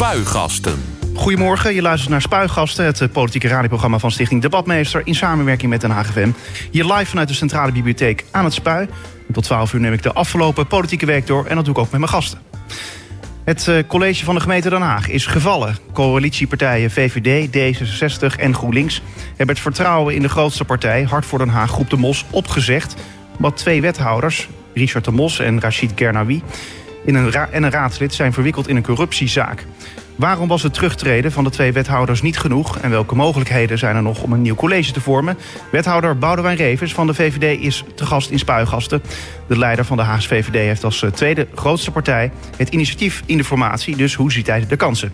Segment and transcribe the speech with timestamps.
[0.00, 0.82] Spuigasten.
[1.14, 5.80] Goedemorgen, je luistert naar Spuigasten, het eh, politieke radioprogramma van Stichting Debatmeester in samenwerking met
[5.80, 6.30] Den Haag FM.
[6.70, 8.88] Live vanuit de Centrale Bibliotheek aan het Spui.
[9.32, 11.90] Tot 12 uur neem ik de afgelopen politieke week door en dat doe ik ook
[11.90, 12.38] met mijn gasten.
[13.44, 15.76] Het eh, college van de gemeente Den Haag is gevallen.
[15.92, 21.48] Coalitiepartijen VVD, D66 en GroenLinks hebben het vertrouwen in de grootste partij, Hart voor Den
[21.48, 22.94] Haag, Groep de Mos, opgezegd.
[23.38, 26.42] Wat twee wethouders, Richard de Mos en Rachid Gernawi,
[27.04, 29.64] in een en een raadslid zijn verwikkeld in een corruptiezaak.
[30.20, 32.78] Waarom was het terugtreden van de twee wethouders niet genoeg?
[32.78, 35.38] En welke mogelijkheden zijn er nog om een nieuw college te vormen?
[35.70, 39.02] Wethouder Boudewijn Revers van de VVD is te gast in Spuigasten.
[39.46, 43.36] De leider van de Haagse VVD heeft als eh, tweede grootste partij het initiatief in
[43.36, 43.96] de formatie.
[43.96, 45.12] Dus hoe ziet hij de kansen?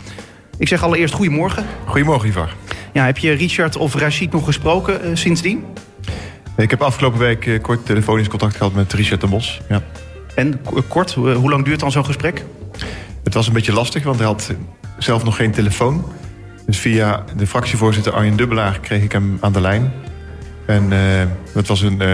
[0.59, 1.67] Ik zeg allereerst goedemorgen.
[1.85, 2.55] Goedemorgen, Ivar.
[2.93, 5.65] Ja, heb je Richard of Rachid nog gesproken uh, sindsdien?
[6.57, 9.61] Ik heb afgelopen week uh, kort telefonisch contact gehad met Richard de Mos.
[9.69, 9.83] Ja.
[10.37, 12.45] En kort, hoe lang duurt dan zo'n gesprek?
[13.25, 14.55] Het was een beetje lastig, want hij had
[14.99, 16.05] zelf nog geen telefoon.
[16.67, 19.93] Dus via de fractievoorzitter Arjen Dubbelaar kreeg ik hem aan de lijn.
[20.67, 20.99] En uh,
[21.55, 22.13] dat was een, uh,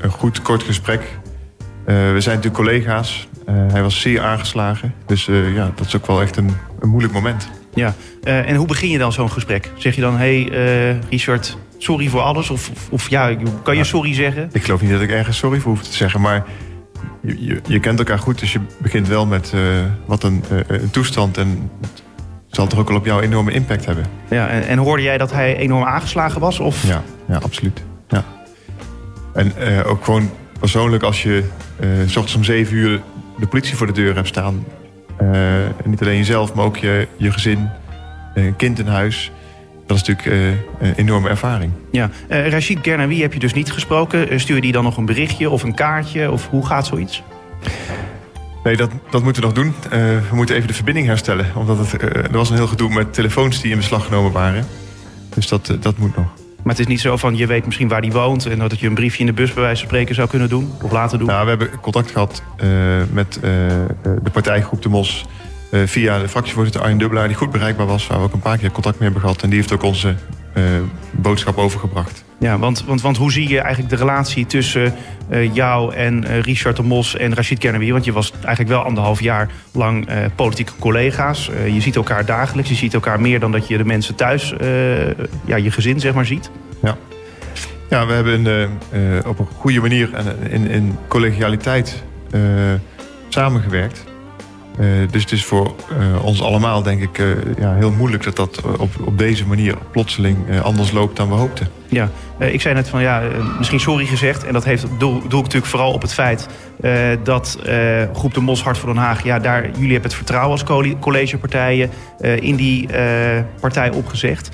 [0.00, 1.00] een goed, kort gesprek.
[1.00, 3.28] Uh, we zijn natuurlijk collega's.
[3.46, 4.94] hij was zeer aangeslagen.
[5.06, 6.50] Dus ja, dat is ook wel echt een,
[6.80, 7.48] een moeilijk moment.
[7.74, 9.70] Ja, en hoe begin je dan zo'n gesprek?
[9.76, 12.50] Zeg je dan, hé hey, Richard, sorry voor alles?
[12.50, 14.48] Of, of, of ja, kan je sorry zeggen?
[14.52, 16.20] Ik geloof niet dat ik ergens sorry voor hoef te zeggen.
[16.20, 16.44] Maar
[17.20, 19.60] je, je, je, kent elkaar goed, dus je begint wel met uh,
[20.04, 21.38] wat een, uh, een, toestand.
[21.38, 22.02] En het
[22.48, 24.04] zal toch ook wel op jou enorme impact hebben.
[24.30, 26.58] Ja, en, en, hoorde jij dat hij enorm aangeslagen was?
[26.58, 26.86] Of?
[26.86, 27.82] Ja, ja, absoluut.
[28.08, 28.24] Ja.
[29.34, 31.44] En uh, ook gewoon persoonlijk, als je
[32.06, 33.02] s ochtends om zeven uur
[33.38, 34.64] de politie voor de deur hebt staan.
[35.18, 37.68] en niet alleen jezelf, maar ook je, je gezin,
[38.34, 39.32] een kind in huis.
[39.86, 41.72] Dat is natuurlijk een enorme ervaring.
[41.90, 44.40] Ja, uh, Rachid Gernawi heb je dus niet gesproken.
[44.40, 46.30] Stuur je die dan nog een berichtje of een kaartje?
[46.30, 47.22] Of hoe gaat zoiets?
[48.64, 49.74] Nee, dat, dat moeten we nog doen.
[49.84, 49.90] Uh,
[50.30, 51.46] we moeten even de verbinding herstellen.
[51.54, 54.66] Omdat het, er was een heel gedoe met telefoons die in beslag genomen waren.
[55.34, 56.26] Dus dat, dat moet nog.
[56.62, 58.46] Maar het is niet zo van je weet misschien waar die woont...
[58.46, 60.72] en dat je een briefje in de bus bij wijze van spreken zou kunnen doen?
[60.82, 61.26] Of laten doen?
[61.28, 62.42] Nou, we hebben contact gehad
[63.12, 63.38] met
[64.22, 65.24] de partijgroep De Mos...
[65.76, 68.58] Uh, via de fractievoorzitter Arjen Dubbelaar, die goed bereikbaar was, waar we ook een paar
[68.58, 69.42] keer contact mee hebben gehad.
[69.42, 70.14] En die heeft ook onze
[70.54, 70.64] uh,
[71.10, 72.24] boodschap overgebracht.
[72.38, 74.94] Ja, want, want, want hoe zie je eigenlijk de relatie tussen
[75.30, 77.92] uh, jou en Richard de Mos en Rachid Kernawi?
[77.92, 81.50] Want je was eigenlijk wel anderhalf jaar lang politieke collega's.
[81.72, 84.54] je ziet elkaar dagelijks, je ziet elkaar meer dan dat je de mensen thuis,
[85.44, 86.50] ja, je gezin zeg maar, ziet.
[86.82, 86.96] Ja,
[87.90, 88.70] ja we hebben
[89.26, 92.02] op een goede manier en in, in collegialiteit
[93.28, 94.04] samengewerkt.
[94.78, 97.26] Uh, dus het is voor uh, ons allemaal, denk ik, uh,
[97.58, 101.68] ja, heel moeilijk dat dat op, op deze manier plotseling anders loopt dan we hoopten.
[101.88, 103.22] Ja, ik zei net van ja,
[103.58, 104.44] misschien sorry gezegd.
[104.44, 106.48] En dat heeft, doe, doe ik natuurlijk vooral op het feit
[107.22, 107.58] dat
[108.12, 110.64] Groep de Mos Hart voor Den Haag, ja, daar, jullie hebben het vertrouwen als
[111.00, 111.90] collegepartijen
[112.40, 112.88] in die
[113.60, 114.50] partij opgezegd.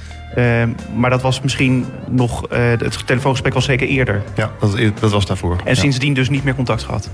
[0.97, 4.23] maar dat was misschien nog, het telefoongesprek was zeker eerder.
[4.35, 5.57] Ja, dat, dat was daarvoor.
[5.65, 5.81] En ja.
[5.81, 7.11] sindsdien dus niet meer contact gehad.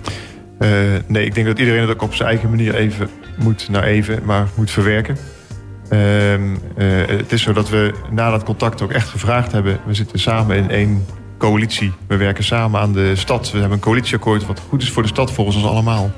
[0.58, 0.68] Uh,
[1.06, 4.24] nee, ik denk dat iedereen het ook op zijn eigen manier even moet, nou even,
[4.24, 5.16] maar moet verwerken.
[5.90, 6.50] Uh, uh,
[7.06, 9.80] het is zo dat we na dat contact ook echt gevraagd hebben.
[9.86, 11.06] We zitten samen in één
[11.38, 11.92] coalitie.
[12.06, 13.50] We werken samen aan de stad.
[13.50, 16.10] We hebben een coalitieakkoord wat goed is voor de stad volgens ons allemaal.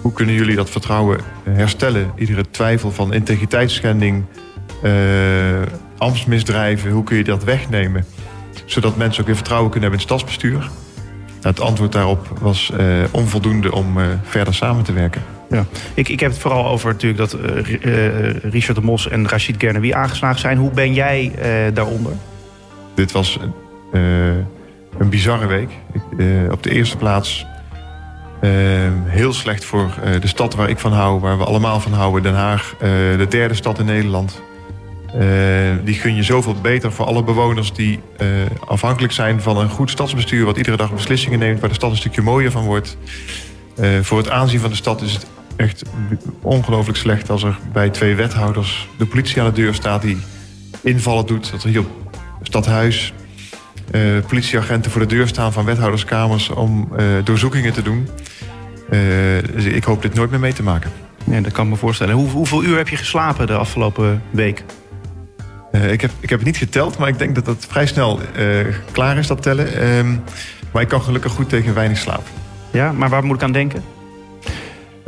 [0.00, 2.12] Hoe kunnen jullie dat vertrouwen herstellen?
[2.16, 4.24] Iedere twijfel van integriteitsschending,
[5.98, 8.04] ambtsmisdrijven, hoe kun je dat wegnemen?
[8.64, 10.70] Zodat mensen ook weer vertrouwen kunnen hebben in het stadsbestuur.
[11.42, 15.22] Het antwoord daarop was uh, onvoldoende om uh, verder samen te werken.
[15.50, 15.64] Ja.
[15.94, 19.92] Ik, ik heb het vooral over natuurlijk dat uh, Richard de Mos en Rachid Gernawi
[19.92, 20.58] aangeslagen zijn.
[20.58, 21.32] Hoe ben jij
[21.74, 22.12] daaronder?
[22.94, 23.38] Dit was
[24.98, 25.70] een bizarre week.
[25.92, 26.02] Ik,
[26.52, 27.46] op de eerste plaats
[29.04, 32.34] heel slecht voor de stad waar ik van hou, waar we allemaal van houden, Den
[32.34, 32.74] Haag.
[32.78, 34.42] de derde stad in Nederland.
[35.14, 35.20] Uh,
[35.84, 38.28] die gun je zoveel beter voor alle bewoners die uh,
[38.66, 40.44] afhankelijk zijn van een goed stadsbestuur...
[40.44, 42.96] wat iedere dag beslissingen neemt, waar de stad een stukje mooier van wordt.
[43.80, 45.82] Uh, voor het aanzien van de stad is het echt
[46.42, 47.30] ongelooflijk slecht...
[47.30, 50.18] als er bij twee wethouders de politie aan de deur staat die
[50.82, 51.50] invallen doet.
[51.50, 51.86] Dat er hier op
[52.42, 53.12] stadhuis
[54.26, 56.48] politieagenten voor de deur staan van wethouderskamers...
[56.48, 56.88] om
[57.24, 58.08] doorzoekingen te doen.
[59.54, 60.90] dus ik hoop dit nooit meer mee te maken.
[61.24, 62.14] Ja, dat kan ik me voorstellen.
[62.14, 64.64] Hoe, hoeveel uur heb je geslapen de afgelopen week?
[65.72, 68.20] Uh, ik, heb, ik heb het niet geteld, maar ik denk dat dat vrij snel
[68.38, 69.96] uh, klaar is, dat tellen.
[69.96, 70.22] Um,
[70.72, 72.26] maar ik kan gelukkig goed tegen weinig slaap.
[72.70, 73.82] Ja, maar waar moet ik aan denken?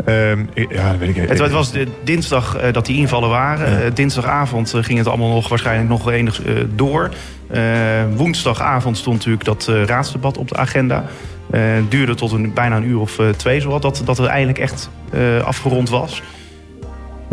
[0.07, 3.85] Um, ja, dat weet ik Het, het was de dinsdag uh, dat die invallen waren.
[3.85, 3.91] Ja.
[3.91, 6.41] dinsdagavond ging het allemaal nog waarschijnlijk nog enig
[6.75, 7.11] door.
[8.15, 11.05] woensdagavond stond natuurlijk dat raadsdebat op de agenda.
[11.51, 14.91] Het duurde tot een, bijna een uur of twee, zowat, dat, dat het eigenlijk echt
[15.45, 16.23] afgerond was.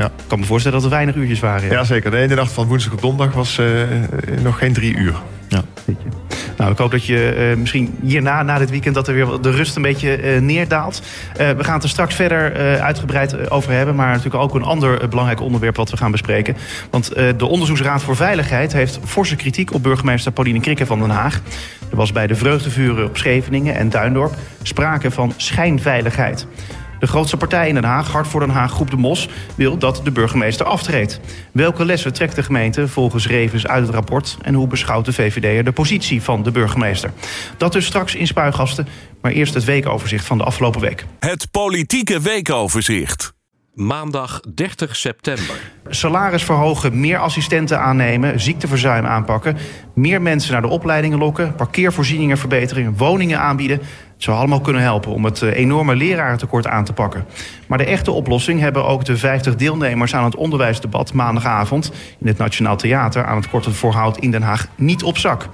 [0.01, 0.07] Ja.
[0.07, 1.69] Ik kan me voorstellen dat er weinig uurtjes waren.
[1.69, 2.11] Ja, zeker.
[2.11, 3.67] De ene nacht van woensdag op donderdag was uh,
[4.41, 5.13] nog geen drie uur.
[5.47, 5.61] Ja.
[6.57, 9.51] Nou, ik hoop dat je uh, misschien hierna, na dit weekend, dat er weer de
[9.51, 11.01] rust een beetje uh, neerdaalt.
[11.31, 13.95] Uh, we gaan het er straks verder uitgebreid over hebben.
[13.95, 16.57] Maar natuurlijk ook een ander belangrijk onderwerp wat we gaan bespreken.
[16.89, 21.41] Want de Onderzoeksraad voor Veiligheid heeft forse kritiek op burgemeester Pauline Krikke van Den Haag.
[21.89, 26.47] Er was bij de vreugdevuren op Scheveningen en Duindorp sprake van schijnveiligheid.
[27.01, 30.01] De grootste partij in Den Haag, Hart voor Den Haag, Groep de Mos, wil dat
[30.03, 31.19] de burgemeester aftreedt.
[31.51, 35.65] Welke lessen trekt de gemeente volgens Revens uit het rapport en hoe beschouwt de VVD
[35.65, 37.13] de positie van de burgemeester?
[37.57, 38.87] Dat dus straks in Spuigasten,
[39.21, 41.05] maar eerst het weekoverzicht van de afgelopen week.
[41.19, 43.33] Het politieke weekoverzicht.
[43.73, 45.55] Maandag 30 september.
[45.89, 49.57] Salaris verhogen, meer assistenten aannemen, ziekteverzuim aanpakken,
[49.95, 53.81] meer mensen naar de opleidingen lokken, parkeervoorzieningen verbeteren, woningen aanbieden.
[54.21, 57.25] Het zou allemaal kunnen helpen om het eh, enorme lerarentekort aan te pakken.
[57.67, 62.37] Maar de echte oplossing hebben ook de 50 deelnemers aan het onderwijsdebat maandagavond in het
[62.37, 65.47] Nationaal Theater aan het Korte Voorhout in Den Haag niet op zak.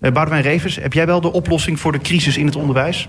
[0.00, 3.08] Uh, Boudewijn Revers, heb jij wel de oplossing voor de crisis in het onderwijs?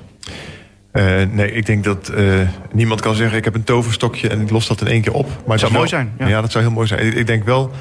[0.94, 2.40] Uh, nee, ik denk dat uh,
[2.74, 3.38] niemand kan zeggen...
[3.38, 5.28] ik heb een toverstokje en ik los dat in één keer op.
[5.28, 6.14] Maar dat zou mooi zijn.
[6.18, 6.28] Ja.
[6.28, 6.42] ja.
[6.42, 7.06] dat zou heel mooi zijn.
[7.06, 7.72] Ik, ik, denk wel,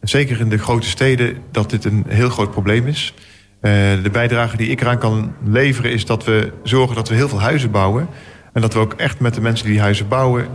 [0.00, 1.36] zeker in de grote steden...
[1.50, 3.14] dat dit een heel groot probleem is.
[3.62, 3.72] Uh,
[4.02, 7.40] de bijdrage die ik eraan kan leveren is dat we zorgen dat we heel veel
[7.40, 8.08] huizen bouwen.
[8.52, 10.46] En dat we ook echt met de mensen die die huizen bouwen...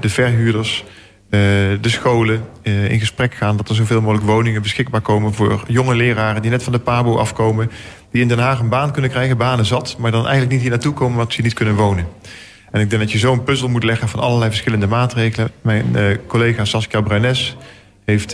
[0.00, 0.84] de verhuurders,
[1.30, 3.56] de scholen in gesprek gaan...
[3.56, 6.42] dat er zoveel mogelijk woningen beschikbaar komen voor jonge leraren...
[6.42, 7.70] die net van de PABO afkomen
[8.10, 9.96] die in Den Haag een baan kunnen krijgen, banen zat...
[9.98, 12.06] maar dan eigenlijk niet hier naartoe komen omdat ze niet kunnen wonen.
[12.70, 15.50] En ik denk dat je zo'n puzzel moet leggen van allerlei verschillende maatregelen.
[15.62, 17.56] Mijn collega Saskia Bruines
[18.04, 18.28] heeft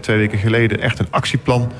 [0.00, 1.72] twee weken geleden echt een actieplan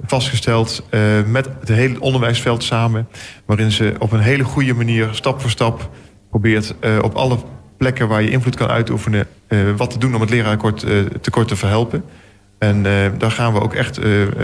[0.00, 0.86] vastgesteld...
[0.90, 3.08] Uh, met het hele onderwijsveld samen...
[3.44, 5.90] waarin ze op een hele goede manier, stap voor stap...
[6.30, 7.38] probeert op alle
[7.76, 9.26] plekken waar je invloed kan uitoefenen...
[9.76, 10.86] wat te doen om het lerarenkort
[11.20, 12.04] tekort te verhelpen...
[12.58, 12.82] En
[13.18, 14.00] daar gaan we ook echt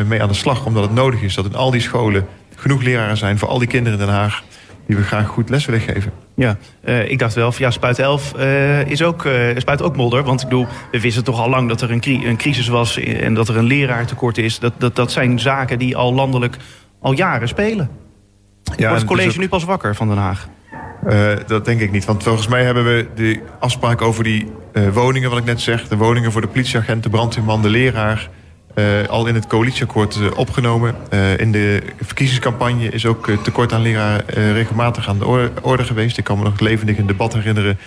[0.07, 2.27] mee aan de slag, omdat het nodig is dat in al die scholen
[2.57, 4.43] genoeg leraren zijn voor al die kinderen in Den Haag
[4.91, 6.13] die we graag goed les willen geven.
[6.35, 10.23] Ja, uh, ik dacht wel, ja, Spuit 11 uh, is ook, uh, spuit ook modder.
[10.23, 12.99] Want ik bedoel, we wisten toch al lang dat er een, een crisis was...
[12.99, 14.59] en dat er een leraartekort is.
[14.59, 16.57] Dat, dat, dat zijn zaken die al landelijk
[17.01, 17.91] al jaren spelen.
[18.77, 20.49] Ja, Wordt het college dus nu pas wakker van Den Haag?
[21.47, 22.05] dat denk ik niet.
[22.05, 24.53] Want volgens mij hebben we de afspraak over die
[24.93, 25.89] woningen, wat ik net zeg...
[25.89, 28.31] de woningen voor de politieagent, de brandweerman, de leraar...
[28.75, 30.95] Uh, al in het coalitieakkoord uh, opgenomen.
[31.13, 36.19] Uh, in de verkiezingscampagne is ook tekort aan leraar regelmatig aan de orde, orde, geweest.
[36.19, 37.79] Ik kan me nog levendig een debat herinneren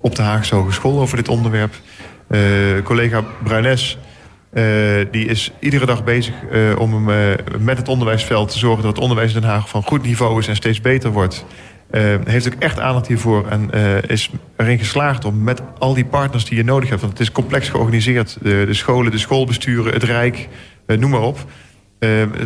[0.00, 1.74] op de Haagse Hogeschool over dit onderwerp.
[2.84, 3.98] collega Bruines
[5.10, 6.34] die is iedere dag bezig
[6.78, 7.04] om
[7.58, 8.82] met het onderwijsveld te zorgen...
[8.82, 11.44] dat het onderwijs in Den Haag van goed niveau is en steeds beter wordt...
[11.92, 16.04] Uh, heeft ook echt aandacht hiervoor en uh, is erin geslaagd om met al die
[16.04, 19.92] partners die je nodig hebt, want het is complex georganiseerd, de, de scholen, de schoolbesturen,
[19.92, 20.48] het Rijk,
[20.86, 21.38] noem maar op,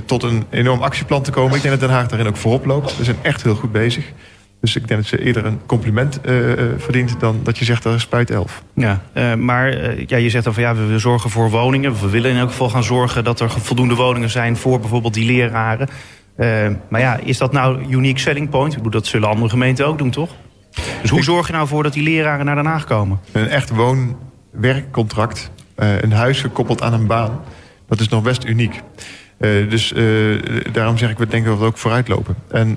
[0.04, 1.56] tot een enorm actieplan te komen.
[1.56, 2.96] Ik denk dat Den Haag daarin ook voorop loopt.
[2.96, 4.12] We zijn echt heel goed bezig.
[4.60, 6.20] Dus ik denk dat ze eerder een compliment
[6.76, 8.62] verdient dan dat je zegt dat er spuit elf.
[8.74, 9.00] Ja,
[9.36, 12.00] maar ja, je zegt dan van ja, we zorgen voor woningen.
[12.00, 15.26] We willen in elk geval gaan zorgen dat er voldoende woningen zijn voor bijvoorbeeld die
[15.26, 15.88] leraren.
[16.36, 18.72] Uh, maar ja, is dat nou unique selling point?
[18.72, 20.30] Ik bedoel, dat zullen andere gemeenten ook doen, toch?
[21.00, 23.20] Dus hoe zorg je nou voor dat die leraren naar Den Haag komen?
[23.32, 27.40] Een echt woon-werkcontract, uh, een huis gekoppeld aan een baan,
[27.88, 28.82] dat is nog best uniek.
[29.38, 29.94] Uh, dus
[30.72, 32.36] daarom zeg ik, we denken dat we ook vooruit lopen.
[32.50, 32.74] En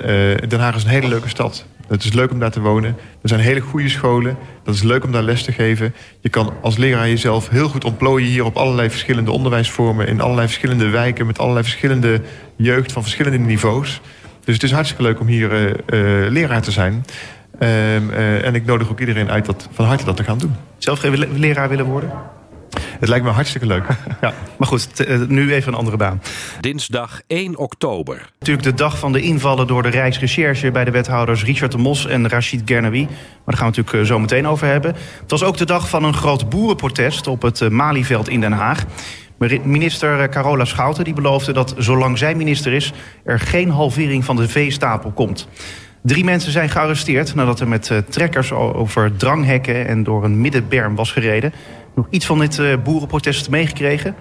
[0.48, 1.66] Den Haag is een hele leuke stad.
[1.90, 2.96] Het is leuk om daar te wonen.
[3.22, 4.38] Er zijn hele goede scholen.
[4.64, 5.94] Dat is leuk om daar les te geven.
[6.20, 10.08] Je kan als leraar jezelf heel goed ontplooien hier op allerlei verschillende onderwijsvormen.
[10.08, 12.22] In allerlei verschillende wijken met allerlei verschillende
[12.56, 14.02] jeugd van verschillende niveaus.
[14.44, 17.06] Dus het is hartstikke leuk om hier uh, uh, leraar te zijn.
[17.60, 20.56] Uh, en ik nodig ook iedereen uit dat, van harte dat te gaan doen.
[20.78, 22.12] Zelf geen leraar willen worden?
[23.00, 23.84] Het lijkt me hartstikke leuk.
[24.22, 24.34] ja.
[24.58, 26.22] Maar goed, eh, nu even een andere baan.
[26.60, 28.30] Dinsdag 1 oktober.
[28.40, 30.72] Natuurlijk de dag van de invallen door de Rijksrecherche...
[30.72, 33.02] bij de wethouders Richard de Mos en Rachid Gernawi.
[33.02, 33.12] Maar
[33.46, 34.96] daar gaan we natuurlijk eh, zo meteen over hebben.
[35.22, 37.28] Het was ook de dag van een groot boerenprotest...
[37.28, 38.86] op het eh, Malieveld in Den Haag.
[39.64, 42.94] Minister Carola Schouten die beloofde dat zolang zij minister is...
[43.24, 45.48] er geen halvering van de veestapel komt.
[46.02, 49.88] Drie mensen zijn gearresteerd nadat er met trekkers over dranghekken...
[49.88, 51.54] en door een middenberm was gereden
[51.96, 54.16] nog iets van dit uh, boerenprotest meegekregen?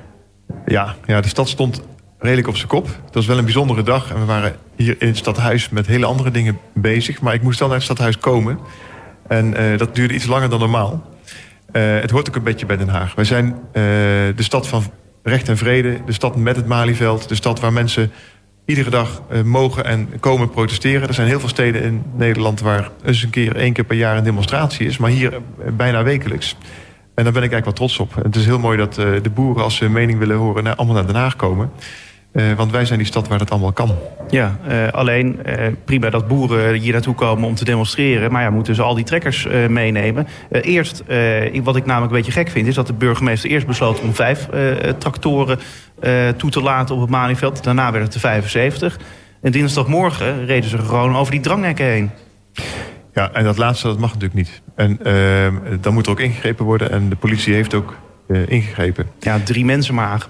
[0.67, 1.83] Ja, ja, de stad stond
[2.19, 2.87] redelijk op zijn kop.
[3.05, 4.11] Het was wel een bijzondere dag.
[4.11, 7.21] En we waren hier in het stadhuis met hele andere dingen bezig.
[7.21, 8.59] Maar ik moest dan naar het stadhuis komen.
[9.29, 11.05] En uh, dat duurde iets langer dan normaal.
[11.73, 13.15] Uh, het hoort ook een beetje bij Den Haag.
[13.15, 14.83] Wij zijn de stad van
[15.23, 15.99] recht en vrede.
[16.07, 17.29] De stad met het Malieveld.
[17.29, 18.11] De stad waar mensen
[18.65, 21.09] iedere dag mogen en komen protesteren.
[21.09, 24.17] Er zijn heel veel steden in Nederland waar eens een keer één keer per jaar
[24.17, 24.97] een demonstratie is.
[24.97, 25.41] Maar hier
[25.77, 26.57] bijna wekelijks.
[27.19, 28.25] En daar ben ik eigenlijk wel trots op.
[28.25, 31.15] Het is heel mooi dat de boeren, als ze mening willen horen, allemaal naar Den
[31.15, 31.71] Haag komen.
[32.33, 33.95] Uh, want wij zijn die stad waar dat allemaal kan.
[34.29, 35.41] Ja, uh, alleen
[35.85, 38.33] prima dat boeren hier naartoe komen om te demonstreren.
[38.33, 40.27] Maar ja, moeten ze al die trekkers meenemen.
[40.51, 41.03] eerst,
[41.63, 44.49] wat ik namelijk een beetje gek vind, is dat de burgemeester eerst besloot om vijf
[44.99, 45.59] tractoren
[46.37, 47.65] toe te laten op het Malieveld.
[47.65, 48.99] Daarna werd het de 75.
[49.41, 52.11] En dinsdagmorgen reden ze gewoon over die dranghekken heen.
[53.19, 54.63] Ja, en dat laatste dat mag natuurlijk niet.
[54.75, 56.91] En ehm, dan moet er ook ingegrepen worden.
[56.91, 57.97] En de politie heeft ook
[58.47, 59.07] ingegrepen.
[59.19, 60.27] Ja, drie mensen maar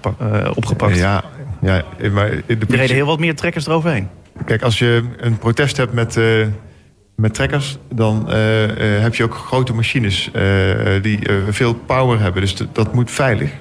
[0.55, 0.97] opgepakt.
[0.97, 1.23] ja,
[1.61, 2.67] ja, maar de politie...
[2.67, 4.07] Er reden heel wat meer trekkers eroverheen.
[4.45, 6.45] Kijk, als je een protest hebt met, uh,
[7.15, 7.77] met trekkers...
[7.93, 8.33] dan uh,
[9.01, 10.31] heb je ook grote machines
[11.01, 11.19] die
[11.49, 12.41] veel power hebben.
[12.41, 13.51] Dus dat moet veilig.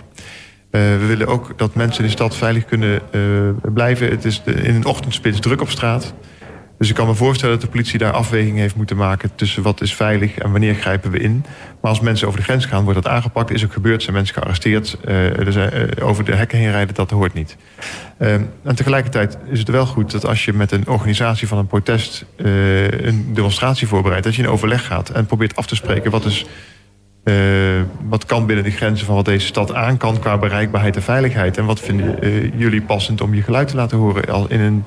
[0.71, 3.03] we willen ook dat mensen in de stad veilig kunnen
[3.73, 4.11] blijven.
[4.11, 6.15] Het is in een ochtendspits druk op straat.
[6.79, 9.31] Dus ik kan me voorstellen dat de politie daar afweging heeft moeten maken...
[9.35, 11.45] tussen wat is veilig en wanneer grijpen we in.
[11.81, 13.51] Maar als mensen over de grens gaan, wordt dat aangepakt.
[13.51, 14.97] Is ook gebeurd, zijn mensen gearresteerd.
[15.49, 17.57] Zijn, uh, over de hekken heen rijden, dat hoort niet.
[18.19, 21.67] Uh, en tegelijkertijd is het wel goed dat als je met een organisatie van een
[21.67, 22.25] protest...
[22.37, 25.11] een demonstratie voorbereidt, dat je in overleg gaat...
[25.11, 26.47] en probeert af te spreken wat is...
[28.09, 31.59] wat kan binnen de grenzen van wat deze stad aan kan qua bereikbaarheid en veiligheid?
[31.59, 32.19] En wat vinden
[32.57, 34.85] jullie passend om je geluid te laten horen in een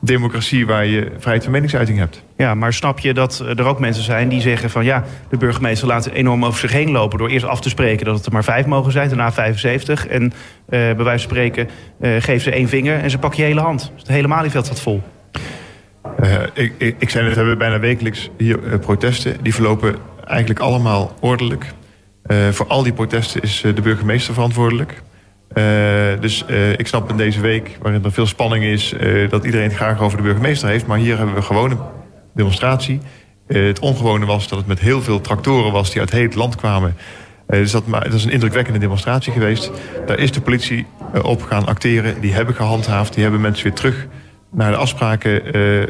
[0.00, 2.22] democratie waar je vrijheid van meningsuiting hebt.
[2.36, 4.84] Ja, maar snap je dat er ook mensen zijn die zeggen van...
[4.84, 7.18] ja, de burgemeester laat enorm over zich heen lopen...
[7.18, 10.06] door eerst af te spreken dat het er maar vijf mogen zijn, daarna 75.
[10.06, 10.30] En uh,
[10.68, 11.68] bij wijze van spreken
[12.00, 13.90] uh, geef ze één vinger en ze pakken je hele hand.
[13.92, 15.02] Dus het hele Malieveld staat vol.
[16.22, 19.36] Uh, ik, ik, ik zei net, we hebben bijna wekelijks hier protesten.
[19.42, 21.64] Die verlopen eigenlijk allemaal ordelijk.
[22.50, 25.02] voor al die protesten is de burgemeester verantwoordelijk.
[25.58, 28.92] Uh, dus uh, ik snap in deze week, waarin er veel spanning is...
[29.00, 30.86] Uh, dat iedereen het graag over de burgemeester heeft.
[30.86, 31.78] Maar hier hebben we gewoon een
[32.34, 33.00] demonstratie.
[33.46, 35.90] het ongewone was dat het met heel veel tractoren was...
[35.90, 36.96] die uit heel het land kwamen.
[37.46, 39.70] dus dat, dat, is een indrukwekkende demonstratie geweest.
[40.06, 40.86] Daar is de politie
[41.22, 42.20] op gaan acteren.
[42.20, 43.12] Die hebben gehandhaafd.
[43.12, 44.06] Die hebben mensen weer terug
[44.50, 45.42] naar de afspraken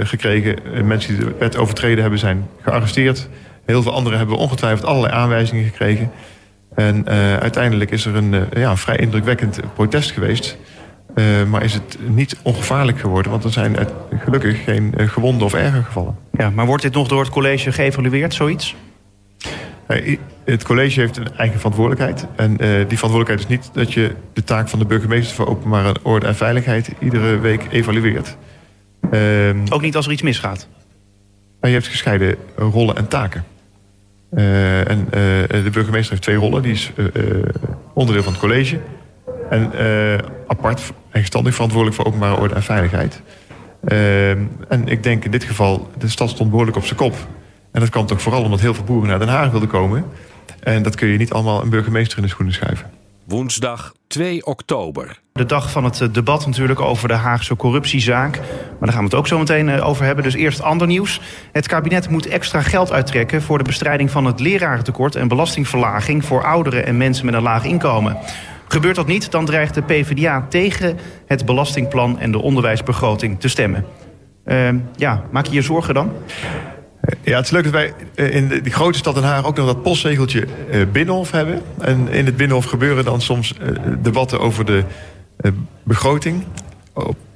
[0.06, 0.86] gekregen.
[0.86, 3.28] mensen die de wet overtreden hebben zijn gearresteerd.
[3.64, 6.10] Heel veel anderen hebben ongetwijfeld allerlei aanwijzingen gekregen...
[6.78, 10.56] En uh, uiteindelijk is er een uh, ja, vrij indrukwekkend protest geweest.
[11.14, 13.76] Uh, maar is het niet ongevaarlijk geworden, want er zijn
[14.18, 16.16] gelukkig geen gewonden of erger gevallen.
[16.32, 18.76] Ja, maar wordt dit nog door het college geëvalueerd, zoiets?
[20.44, 22.26] Het college heeft een eigen verantwoordelijkheid.
[22.36, 22.56] En
[22.88, 26.36] die verantwoordelijkheid is niet dat je de taak van de burgemeester voor openbare orde en
[26.36, 28.36] veiligheid iedere week evalueert.
[29.10, 30.68] Ehm, Ook niet als er iets misgaat?
[31.60, 33.44] Maar je hebt gescheiden rollen en taken.
[34.30, 36.62] Uh, en uh, de burgemeester heeft twee rollen.
[36.62, 37.06] Die is uh,
[37.92, 38.78] onderdeel van het college.
[39.50, 39.72] En
[40.46, 43.22] apart eigenstandig verantwoordelijk voor openbare orde en veiligheid.
[44.68, 47.14] en ik denk in dit geval, de stad stond behoorlijk op zijn kop.
[47.72, 50.04] En dat kwam toch vooral omdat heel veel boeren naar Den Haag wilden komen.
[50.60, 52.90] En dat kun je niet allemaal een burgemeester in de schoenen schuiven.
[53.24, 55.20] Woensdag 2 oktober.
[55.32, 58.36] De dag van het debat natuurlijk over de Haagse corruptiezaak.
[58.38, 60.24] Maar daar gaan we het ook zo meteen over hebben.
[60.24, 61.20] Dus eerst ander nieuws.
[61.52, 66.44] Het kabinet moet extra geld uittrekken voor de bestrijding van het lerarentekort en belastingverlaging voor
[66.44, 68.16] ouderen en mensen met een laag inkomen.
[68.68, 73.84] Gebeurt dat niet, dan dreigt de PvdA tegen het belastingplan en de onderwijsbegroting te stemmen.
[74.44, 76.12] Uh, ja, maak je je zorgen dan?
[77.22, 79.66] Ja, het is leuk dat wij eh, in de, grote stad Den Haag ook nog
[79.66, 81.62] dat postzegeltje uh, Binnenhof hebben.
[81.78, 83.68] En in het Binnenhof gebeuren dan soms uh,
[84.02, 84.84] debatten over de
[85.82, 86.44] begroting.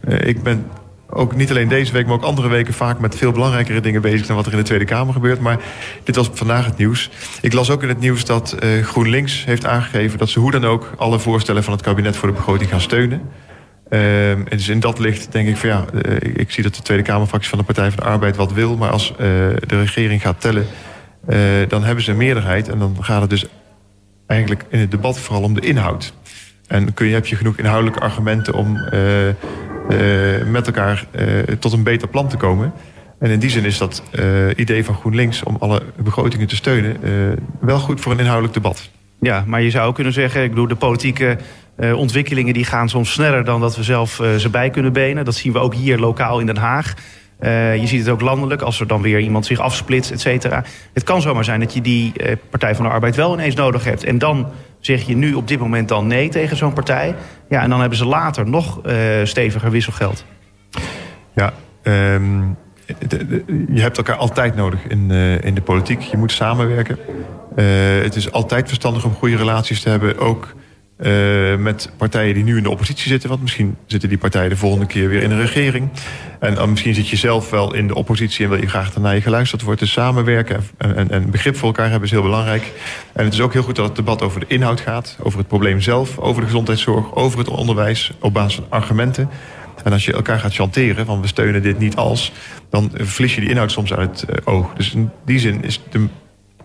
[0.06, 0.66] Ik ben
[1.10, 4.26] ook niet alleen deze week, maar ook andere weken vaak met veel belangrijkere dingen bezig
[4.26, 5.40] dan wat er in de Tweede Kamer gebeurt.
[5.40, 5.58] Maar
[6.04, 7.10] dit was vandaag het nieuws.
[7.40, 10.92] Ik las ook in het nieuws dat GroenLinks heeft aangegeven dat ze hoe dan ook
[10.96, 13.22] alle voorstellen van het kabinet voor de begroting gaan steunen.
[14.48, 17.48] Dus in dat licht denk ik van ja, uh, ik zie dat de Tweede Kamerfractie
[17.48, 18.76] van de Partij van de Arbeid wat wil.
[18.76, 19.16] Maar als uh,
[19.66, 20.66] de regering gaat tellen,
[21.28, 22.68] uh, dan hebben ze een meerderheid.
[22.68, 23.46] En dan gaat het dus
[24.26, 26.14] eigenlijk in het debat vooral om de inhoud.
[26.66, 28.72] En kun je, heb je genoeg inhoudelijke argumenten om
[30.50, 31.06] met elkaar
[31.58, 32.72] tot een beter plan te komen.
[33.18, 34.02] En in die zin is dat
[34.56, 36.96] idee van GroenLinks om alle begrotingen te steunen
[37.60, 38.90] wel goed voor een inhoudelijk debat.
[39.20, 41.38] Ja, maar je zou kunnen zeggen, ik bedoel, de politieke
[41.82, 45.24] uh, ontwikkelingen die gaan soms sneller dan dat we zelf uh, ze bij kunnen benen.
[45.24, 46.94] Dat zien we ook hier lokaal in Den Haag.
[47.40, 50.64] Uh, je ziet het ook landelijk, als er dan weer iemand zich afsplitst, et cetera.
[50.92, 52.12] Het kan zomaar zijn dat je die
[52.50, 54.04] Partij van de Arbeid wel ineens nodig hebt.
[54.04, 54.46] En dan
[54.80, 57.14] zeg je nu op dit moment dan nee tegen zo'n partij.
[57.48, 58.80] Ja, en dan hebben ze later nog
[59.24, 60.24] steviger wisselgeld.
[61.34, 62.56] Ja, um,
[63.74, 65.10] je hebt elkaar altijd nodig in,
[65.40, 66.00] in de politiek.
[66.00, 66.98] Je moet samenwerken.
[68.02, 70.54] het is altijd verstandig om goede relaties te hebben, ook
[71.02, 73.28] uh, met partijen die nu in de oppositie zitten.
[73.28, 75.88] Want misschien zitten die partijen de volgende keer weer in een regering.
[76.40, 79.14] En uh, misschien zit je zelf wel in de oppositie en wil je graag naar
[79.14, 79.80] je geluisterd wordt.
[79.80, 82.72] Dus samenwerken en, en, begrip voor elkaar hebben is heel belangrijk.
[83.12, 85.16] En het is ook heel goed dat het debat over de inhoud gaat.
[85.22, 88.12] Over het probleem zelf, over de gezondheidszorg, over het onderwijs.
[88.20, 89.28] Op basis van argumenten.
[89.84, 92.32] En als je elkaar gaat chanteren van we steunen dit niet als...
[92.70, 94.74] dan verlies je die inhoud soms uit het uh, oog.
[94.74, 96.06] Dus in die zin is de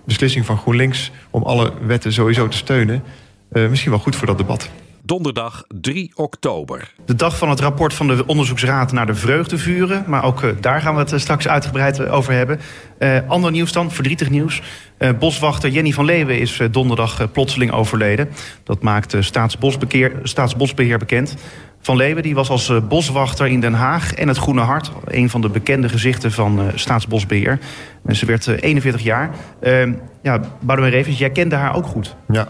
[0.05, 1.11] beslissing van GroenLinks...
[1.29, 3.03] om alle wetten sowieso te steunen...
[3.51, 4.69] Uh, misschien wel goed voor dat debat.
[5.07, 6.93] Donderdag 3 oktober.
[7.05, 10.03] De dag van het rapport van de onderzoeksraad naar de vreugdevuren.
[10.07, 12.59] Maar ook uh, daar gaan we het straks uitgebreid over hebben.
[12.99, 14.61] Uh, ander nieuws dan, verdrietig nieuws.
[14.99, 18.29] Uh, boswachter Jenny van Leeuwen is donderdag plotseling overleden.
[18.63, 21.35] Dat maakt Staatsbosbeheer, Staatsbosbeheer bekend.
[21.81, 24.91] Van Leeuwen die was als boswachter in Den Haag en het Groene Hart...
[25.05, 27.59] een van de bekende gezichten van Staatsbosbeheer.
[28.05, 29.29] En ze werd 41 jaar.
[29.61, 32.15] Ehm, ja, Boudewijn Revens, jij kende haar ook goed.
[32.27, 32.47] Ja,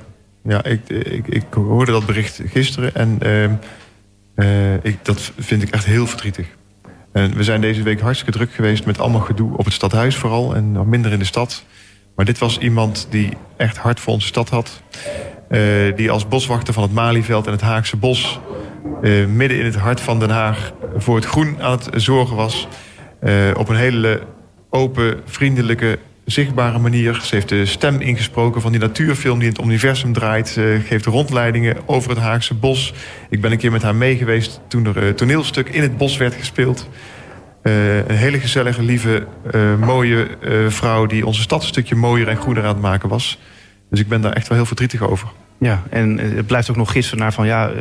[0.48, 3.44] ja, ik, ik, ik hoorde dat bericht gisteren en uh,
[4.36, 6.48] uh, ik, dat vind ik echt heel verdrietig.
[7.12, 10.56] En we zijn deze week hartstikke druk geweest met allemaal gedoe op het stadhuis vooral
[10.56, 11.64] en nog minder in de stad.
[12.16, 14.82] Maar dit was iemand die echt hard voor onze stad had.
[15.50, 18.40] Uh, die als boswachter van het Malieveld en het Haagse Bos
[19.02, 22.68] uh, midden in het hart van Den Haag voor het groen aan het zorgen was.
[23.54, 24.22] op een hele
[24.70, 26.00] open, vriendelijke,
[26.32, 27.20] zichtbare manier.
[27.24, 30.48] Ze heeft de stem ingesproken van die natuurfilm die in het universum draait.
[30.48, 32.94] Ze geeft rondleidingen over het Haagse bos.
[33.30, 36.18] Ik ben een keer met haar mee geweest toen er een toneelstuk in het bos
[36.18, 36.90] werd gespeeld.
[37.64, 41.06] Uh, een hele gezellige, lieve, uh, mooie uh, vrouw...
[41.06, 43.40] die onze stad een stukje mooier en groener aan het maken was.
[43.90, 45.28] Dus ik ben daar echt wel heel verdrietig over.
[45.60, 47.46] Ja, en het blijft ook nog gisteren naar van...
[47.46, 47.72] ja,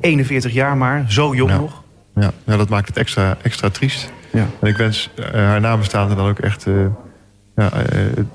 [0.00, 1.82] 41 jaar maar, zo jong nog.
[2.14, 4.12] Ja, ja, dat maakt het extra, extra triest.
[4.32, 4.46] Ja.
[4.60, 6.66] En ik wens haar nabestaanden dan ook echt
[7.58, 7.70] ja,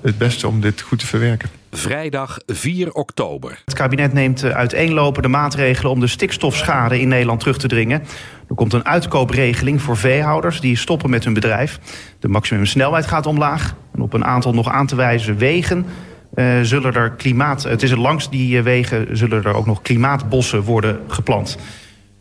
[0.01, 1.49] het beste om dit goed te verwerken.
[1.71, 3.61] Vrijdag 4 oktober.
[3.65, 8.03] Het kabinet neemt uiteenlopende maatregelen om de stikstofschade in Nederland terug te dringen.
[8.49, 11.79] Er komt een uitkoopregeling voor veehouders die stoppen met hun bedrijf.
[12.19, 13.75] De maximumsnelheid gaat omlaag.
[13.93, 15.85] En op een aantal nog aan te wijzen wegen
[16.35, 17.63] uh, zullen er klimaat.
[17.63, 21.57] Het is er langs die wegen zullen er ook nog klimaatbossen worden geplant.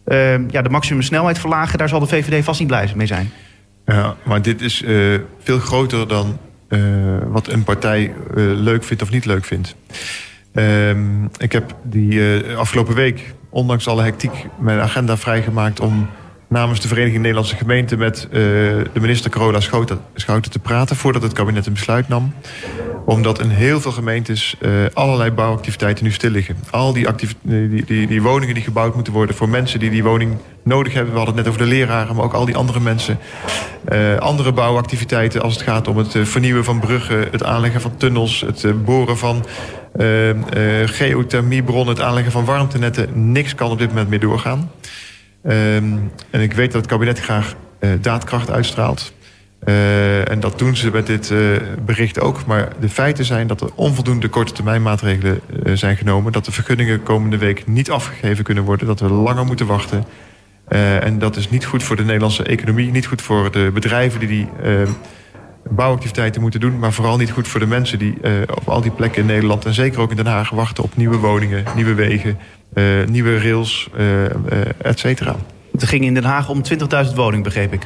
[0.06, 3.30] Uh, ja, de maximumsnelheid verlagen, daar zal de VVD vast niet blij mee zijn.
[3.86, 6.38] Ja, maar dit is uh, veel groter dan
[7.28, 8.12] wat een partij uh,
[8.60, 9.76] leuk vindt of niet leuk vindt.
[10.52, 10.90] Uh,
[11.36, 16.08] ik heb die uh, afgelopen week, ondanks alle hectiek, mijn agenda vrijgemaakt om
[16.52, 20.00] namens de Vereniging Nederlandse Gemeenten met de minister Corolla Schouten,
[20.50, 22.34] te praten voordat het kabinet een besluit nam.
[23.04, 24.56] Omdat in heel veel gemeentes
[24.92, 26.56] allerlei bouwactiviteiten nu stil liggen.
[26.70, 27.06] Al die,
[27.42, 31.12] die, die, die, woningen die gebouwd moeten worden voor mensen die die woning nodig hebben.
[31.12, 33.18] We hadden het net over de leraren, maar ook al die andere mensen.
[33.92, 37.28] Uh, andere bouwactiviteiten als het gaat om het vernieuwen van bruggen...
[37.30, 39.44] het aanleggen van tunnels, het boren van
[40.84, 41.94] geothermiebronnen...
[41.94, 43.32] het aanleggen van warmtenetten.
[43.32, 44.70] Niks kan op dit moment meer doorgaan.
[45.42, 47.54] En ik weet dat het kabinet graag
[48.00, 49.12] daadkracht uitstraalt.
[50.24, 51.32] en dat doen ze met dit
[51.84, 52.46] bericht ook.
[52.46, 55.40] Maar de feiten zijn dat er onvoldoende korte termijn maatregelen
[55.74, 56.32] zijn genomen.
[56.32, 58.86] Dat de vergunningen komende week niet afgegeven kunnen worden.
[58.86, 60.04] Dat we langer moeten wachten.
[60.68, 64.20] Uh, en dat is niet goed voor de Nederlandse economie, niet goed voor de bedrijven
[64.20, 64.88] die die uh,
[65.70, 68.90] bouwactiviteiten moeten doen, maar vooral niet goed voor de mensen die uh, op al die
[68.90, 72.38] plekken in Nederland en zeker ook in Den Haag wachten op nieuwe woningen, nieuwe wegen,
[73.06, 73.88] nieuwe rails,
[74.82, 75.36] et cetera.
[75.72, 76.62] Het ging in Den Haag om
[77.06, 77.82] 20.000 woningen, begreep ik.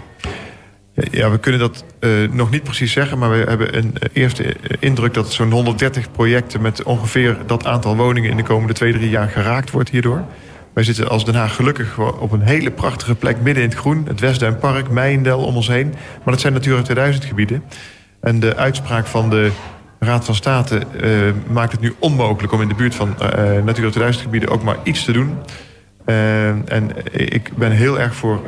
[1.10, 5.14] Ja, we kunnen dat uh, nog niet precies zeggen, maar we hebben een eerste indruk
[5.14, 9.28] dat zo'n 130 projecten met ongeveer dat aantal woningen in de komende twee, drie jaar
[9.28, 10.24] geraakt wordt hierdoor.
[10.72, 14.04] Wij zitten als Den Haag gelukkig op een hele prachtige plek midden in het groen.
[14.06, 15.88] Het Westduinpark, Meijendel om ons heen.
[16.24, 17.62] Maar dat zijn Natura 2000 gebieden.
[18.20, 19.50] En de uitspraak van de
[19.98, 22.52] Raad van State uh, maakt het nu onmogelijk...
[22.52, 23.28] om in de buurt van uh,
[23.64, 25.38] Natura 2000 gebieden ook maar iets te doen.
[26.64, 28.40] En ik ben heel erg voor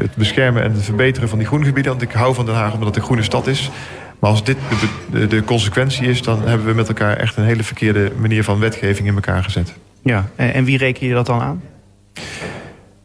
[0.00, 1.92] het beschermen en het verbeteren van die groengebieden.
[1.92, 3.70] Want ik hou van Den Haag omdat het een groene stad is.
[4.18, 4.88] Maar als dit de,
[5.18, 6.22] de, de consequentie is...
[6.22, 9.74] dan hebben we met elkaar echt een hele verkeerde manier van wetgeving in elkaar gezet.
[10.02, 11.62] Ja, en wie reken je dat dan aan?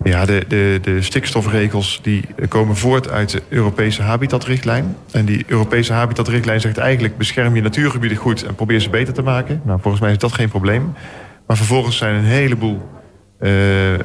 [0.10, 4.96] Ja, de, de, de stikstofregels die komen voort uit de Europese habitatrichtlijn.
[5.12, 7.18] En die Europese habitatrichtlijn zegt eigenlijk...
[7.18, 9.62] bescherm je natuurgebieden goed en probeer ze beter te maken.
[9.64, 10.94] Nou, volgens mij is dat geen probleem.
[11.48, 12.90] Maar vervolgens zijn een heleboel
[13.40, 13.52] uh,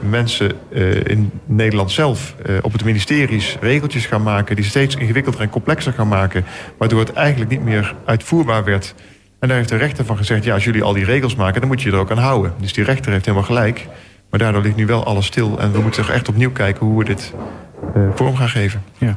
[0.09, 2.35] mensen uh, in Nederland zelf...
[2.47, 4.57] Uh, op het ministeries regeltjes gaan maken...
[4.57, 6.45] die steeds ingewikkelder en complexer gaan maken...
[6.79, 8.95] waardoor het eigenlijk niet meer uitvoerbaar werd...
[9.39, 10.45] En daar heeft de rechter van gezegd...
[10.45, 12.53] ja, als jullie al die regels maken, dan moet je er ook aan houden.
[12.61, 13.87] Dus die rechter heeft helemaal gelijk.
[14.31, 15.59] Maar daardoor ligt nu wel alles stil.
[15.59, 17.35] En we moeten toch echt opnieuw kijken hoe we dit
[18.15, 18.83] vorm gaan geven.
[18.99, 19.17] Ja.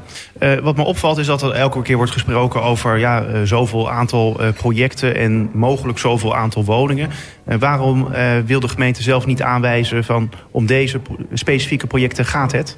[0.62, 5.16] wat me opvalt is dat er elke keer wordt gesproken over ja, zoveel aantal projecten
[5.16, 7.10] en mogelijk zoveel aantal woningen.
[7.44, 8.08] waarom
[8.46, 11.02] wil de gemeente zelf niet aanwijzen van om deze
[11.34, 12.78] specifieke projecten gaat het?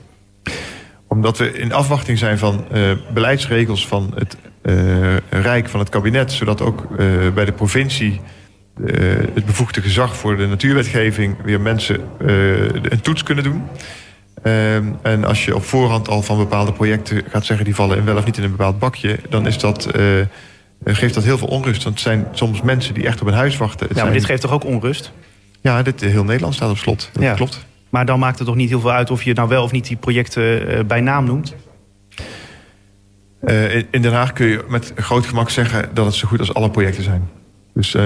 [1.07, 2.65] Omdat we in afwachting zijn van
[3.13, 4.37] beleidsregels van het
[5.29, 6.97] Rijk, van het kabinet, zodat ook
[7.33, 8.21] bij de provincie
[9.33, 13.63] het bevoegde gezag voor de natuurwetgeving weer mensen een toets kunnen doen.
[14.45, 17.65] Ehm, en als je op voorhand al van bepaalde projecten gaat zeggen...
[17.65, 19.19] die vallen wel of niet in een bepaald bakje...
[19.29, 20.25] dan is dat, uh,
[20.85, 21.83] geeft dat heel veel onrust.
[21.83, 23.87] Want het zijn soms mensen die echt op een huis wachten.
[23.87, 25.11] Het ja, maar dit geeft toch ook onrust?
[25.61, 27.09] Ja, dit, heel Nederland staat op slot.
[27.13, 27.33] Dat ja.
[27.33, 27.65] klopt.
[27.89, 29.11] Maar dan maakt het toch niet heel veel uit...
[29.11, 31.55] of je nou wel of niet die projecten uh, bij naam noemt?
[33.43, 35.89] Uh, in Den Haag kun je met groot gemak zeggen...
[35.93, 37.29] dat het zo goed als alle projecten zijn.
[37.75, 38.03] Dus uh,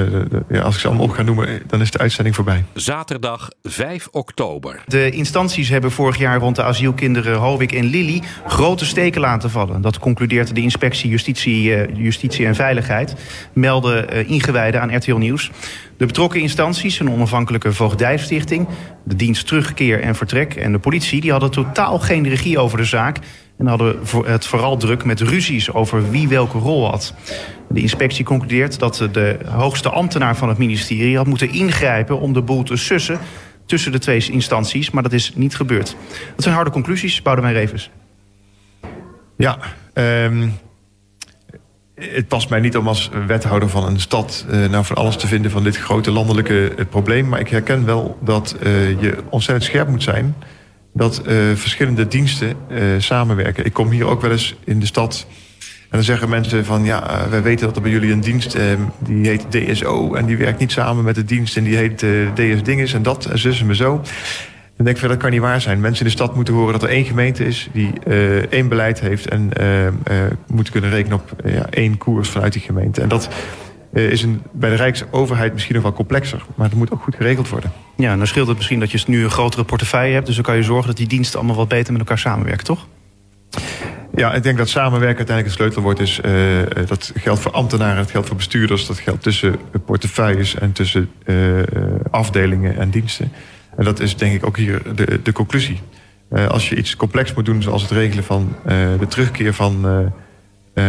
[0.50, 2.64] ja, als ik ze allemaal op ga noemen, dan is de uitzending voorbij.
[2.74, 4.84] Zaterdag 5 oktober.
[4.88, 9.82] De instanties hebben vorig jaar rond de asielkinderen Hovik en Lily grote steken laten vallen.
[9.82, 13.16] Dat concludeert de inspectie Justitie, uh, Justitie en Veiligheid,
[13.54, 15.52] melden uh, ingewijden aan RTL Nieuws.
[15.98, 18.68] De betrokken instanties, een onafhankelijke voogdijstichting,
[19.04, 22.84] de dienst terugkeer en vertrek en de politie, die hadden totaal geen regie over de
[22.84, 23.18] zaak
[23.60, 27.14] en hadden het vooral druk met ruzies over wie welke rol had.
[27.70, 32.42] De inspectie concludeert dat de hoogste ambtenaar van het ministerie had moeten ingrijpen om de
[32.42, 33.20] boel te sussen
[33.66, 35.96] tussen de twee instanties, maar dat is niet gebeurd.
[36.36, 37.90] Dat zijn harde conclusies, Boudewijn Revers.
[39.38, 39.58] Ja,
[39.94, 40.54] um,
[41.96, 45.28] het past mij niet om als wethouder van een stad uh, nou van alles te
[45.28, 47.28] vinden van dit grote landelijke uh, probleem.
[47.30, 50.36] Maar ik herken wel dat uh, je ontzettend scherp moet zijn
[51.00, 51.22] dat
[51.54, 52.56] verschillende diensten
[52.98, 53.66] samenwerken.
[53.66, 55.28] Ik kom hier ook wel eens in de stad
[55.90, 58.58] en dan zeggen mensen van ja, uh, wij weten dat er bij jullie een dienst
[59.00, 61.98] die heet DSO en die werkt niet samen met de dienst en die heet
[62.34, 64.02] DS Dinges en dat en zus en zo.
[64.76, 65.80] Dan denk ik van dat kan niet waar zijn.
[65.80, 67.94] Mensen in de stad moeten horen dat er één gemeente is die
[68.50, 69.50] één beleid heeft en
[70.48, 73.02] moeten kunnen rekenen op ja, één koers vanuit die gemeente.
[73.02, 73.30] En dat
[73.94, 77.50] is een, bij de Rijksoverheid misschien nog wel complexer, maar dat moet ook goed geregeld
[77.50, 77.72] worden.
[77.96, 80.56] Ja, dan scheelt het misschien dat je nu een grotere portefeuille hebt, dus dan kan
[80.56, 82.88] je zorgen dat die diensten allemaal wat beter met elkaar samenwerken, toch?
[84.16, 86.20] Ja, ik denk dat samenwerken uiteindelijk het sleutelwoord is.
[86.26, 88.86] Uh, dat geldt voor ambtenaren, dat geldt voor bestuurders...
[88.86, 91.62] dat geldt tussen portefeuilles en tussen uh,
[92.12, 93.32] afdelingen en diensten.
[93.78, 95.80] En dat is denk ik ook hier de, de conclusie.
[96.32, 98.56] Uh, als je iets complex moet doen, zoals het regelen van
[99.00, 99.86] de terugkeer van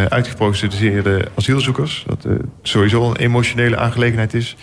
[0.09, 2.05] uitgeprocedeerde asielzoekers...
[2.07, 2.27] dat
[2.63, 4.57] sowieso een emotionele aangelegenheid is...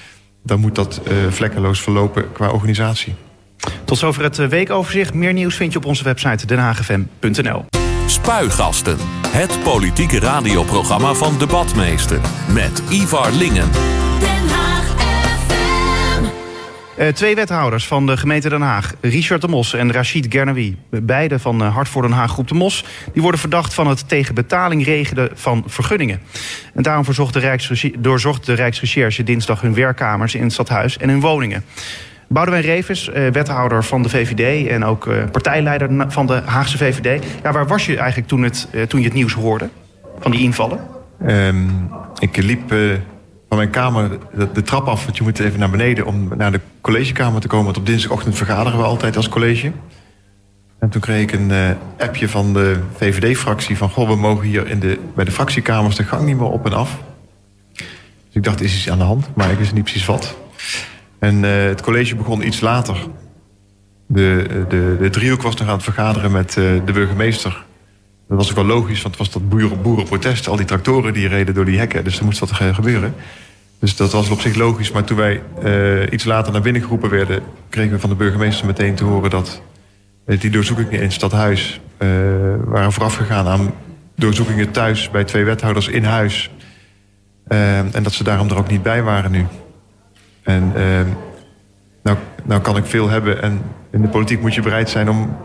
[0.44, 3.16] dan moet dat vlekkeloos verlopen qua organisatie.
[3.86, 5.14] Tot zover het weekoverzicht.
[5.14, 7.66] Meer nieuws vind je op onze website denhagfm.nl.
[8.06, 8.98] Spuigasten.
[9.28, 12.20] Het politieke radioprogramma van Debatmeester.
[12.54, 13.72] Met Ivar Lingen.
[14.20, 14.67] Den Haag.
[17.00, 21.40] Uh, twee wethouders van de gemeente Den Haag, Richard de Mos en Rachid Gernawi, beide
[21.40, 24.36] van uh, Hart voor Den Haag Groep de Mos, die worden verdacht van het tegen
[24.36, 26.20] betaling regelen van vergunningen.
[26.74, 27.06] En daarom
[28.00, 31.64] doorzocht de Rijksrecherche dinsdag hun werkkamers in het stadhuis en hun woningen.
[32.30, 37.26] Boudewijn Revers, eh, wethouder van de VVD en ook eh, partijleider van de Haagse VVD.
[37.44, 39.70] Ja, waar was je eigenlijk toen, het, eh, toen je het nieuws hoorde
[40.20, 40.80] van die invallen?
[41.28, 42.74] Um, ik liep
[43.48, 44.18] van mijn kamer
[44.54, 47.66] de, trap af, want je moet even naar beneden om naar de collegekamer te komen.
[47.66, 49.72] Want op dinsdagochtend vergaderen we altijd als college.
[50.80, 53.90] En toen kreeg ik een uh, appje van de VVD-fractie van...
[53.90, 56.74] goh, we mogen hier in de, bij de fractiekamers de gang niet meer op en
[56.74, 56.98] af.
[57.74, 57.86] Dus
[58.32, 60.38] ik dacht, is iets aan de hand, maar ik wist niet precies wat.
[61.20, 62.98] En uh, het college begon iets later.
[64.06, 67.66] De, de, de driehoek was nog aan het vergaderen met de burgemeester.
[68.28, 70.48] Dat was ook wel logisch, want het was dat boeren, boerenprotest.
[70.48, 73.16] Al die tractoren die reden door die hekken, dus er moest wat gebeuren.
[73.80, 74.92] Dus dat was op zich logisch.
[74.92, 77.44] Maar toen wij uh, iets later naar binnen geroepen werden...
[77.70, 79.62] kregen we van de burgemeester meteen te horen dat...
[80.26, 81.80] die doorzoekingen in het stadhuis
[82.66, 83.74] waren voorafgegaan aan
[84.16, 85.10] doorzoekingen thuis...
[85.10, 86.50] bij twee wethouders in huis.
[87.48, 89.46] en dat ze daarom er ook niet bij waren nu.
[90.48, 90.84] En uh,
[92.04, 93.62] nou, nou kan ik veel hebben en
[93.92, 95.38] in de politiek moet je bereid zijn om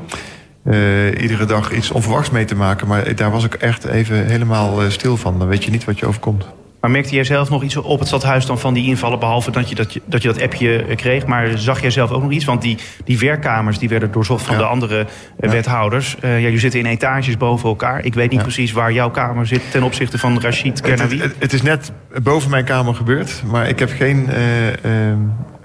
[0.64, 2.86] uh, iedere dag iets onverwachts mee te maken.
[2.86, 5.38] Maar daar was ik echt even helemaal uh, stil van.
[5.38, 6.46] Dan weet je niet wat je overkomt.
[6.82, 9.18] Maar merkte jij zelf nog iets op het stadhuis dan van die invallen...
[9.18, 11.26] behalve dat je dat, dat, je dat appje kreeg?
[11.26, 12.44] Maar zag jij zelf ook nog iets?
[12.44, 15.06] Want die, die werkkamers die werden doorzocht van de andere
[15.40, 15.48] ja.
[15.50, 16.16] wethouders.
[16.24, 18.04] Uh, ja, jullie zitten in etages boven elkaar.
[18.04, 18.44] Ik weet niet ja.
[18.44, 21.20] precies waar jouw kamer zit ten opzichte van Rashid Kernawi.
[21.20, 23.42] Het, het, het, is net boven mijn kamer gebeurd.
[23.50, 24.26] Maar ik heb geen...
[24.28, 24.72] Uh, uh,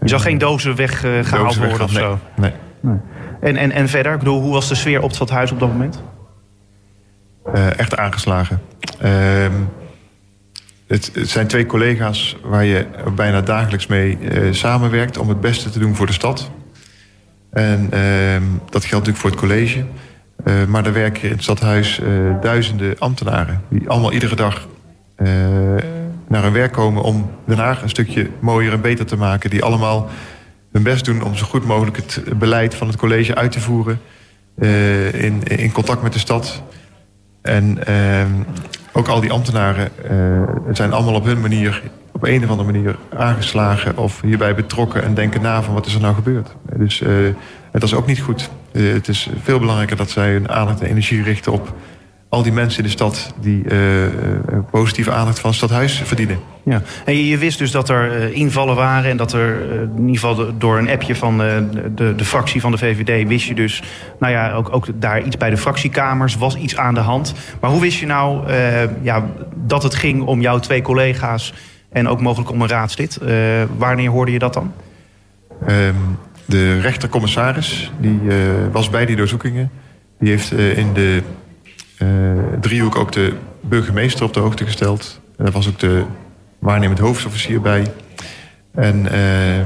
[0.02, 2.20] je zag geen dozen weggehaald worden of zo?
[2.36, 2.52] Nee.
[2.80, 2.98] nee.
[3.42, 5.72] En, en, en verder, ik bedoel, hoe was de sfeer op het stadhuis op dat
[5.72, 6.04] moment?
[7.78, 8.62] echt aangeslagen.
[9.00, 9.54] Ehm,
[10.88, 15.80] het, zijn twee collega's waar je bijna dagelijks mee uh, samenwerkt om het beste te
[15.80, 16.52] doen voor de stad.
[17.50, 19.86] En uh, dat geldt natuurlijk voor het college.
[20.68, 22.02] maar er werken in het stadhuis
[22.42, 23.62] duizenden ambtenaren...
[23.70, 24.68] die allemaal iedere dag
[26.28, 27.04] naar hun werk komen...
[27.04, 29.50] om Den Haag een stukje mooier en beter te maken.
[29.50, 30.10] Die allemaal
[30.78, 34.00] hun best doen om zo goed mogelijk het beleid van het college uit te voeren...
[35.14, 36.64] in, in contact met de stad.
[37.42, 38.32] En ehm,
[38.92, 39.92] ook al die ambtenaren
[40.72, 45.14] zijn allemaal op hun manier op een of andere manier aangeslagen of hierbij betrokken en
[45.14, 46.56] denken na van wat is er nou gebeurd.
[46.76, 47.04] Dus
[47.72, 48.50] dat is ook niet goed.
[48.72, 51.76] Het is veel belangrijker dat zij hun aandacht en energie richten op
[52.30, 53.80] al die mensen in de stad die uh,
[54.72, 56.40] positieve aandacht van het stadhuis verdienen.
[56.64, 56.82] Ja.
[57.06, 60.78] En je, wist dus dat er invallen waren en dat er in ieder geval door
[60.78, 63.84] een appje van de, de fractie van de VVD wist je dus,
[64.20, 67.34] nou ja, ook, ook daar iets bij de fractiekamers was iets aan de hand.
[67.60, 68.52] Maar hoe wist je nou
[69.02, 71.54] ja, dat het ging om jouw twee collega's
[71.90, 73.20] en ook mogelijk om een raadslid.
[73.24, 73.30] Uh,
[73.78, 74.74] wanneer hoorde je dat dan?
[75.70, 78.20] Um, de rechtercommissaris die,
[78.72, 79.72] was bij die doorzoekingen.
[80.20, 81.24] Die heeft in de
[82.60, 85.20] driehoek ook de burgemeester op de hoogte gesteld.
[85.38, 86.04] En daar was ook de
[86.60, 87.92] waarnemend hoofdofficier bij.
[88.74, 89.66] En ehm,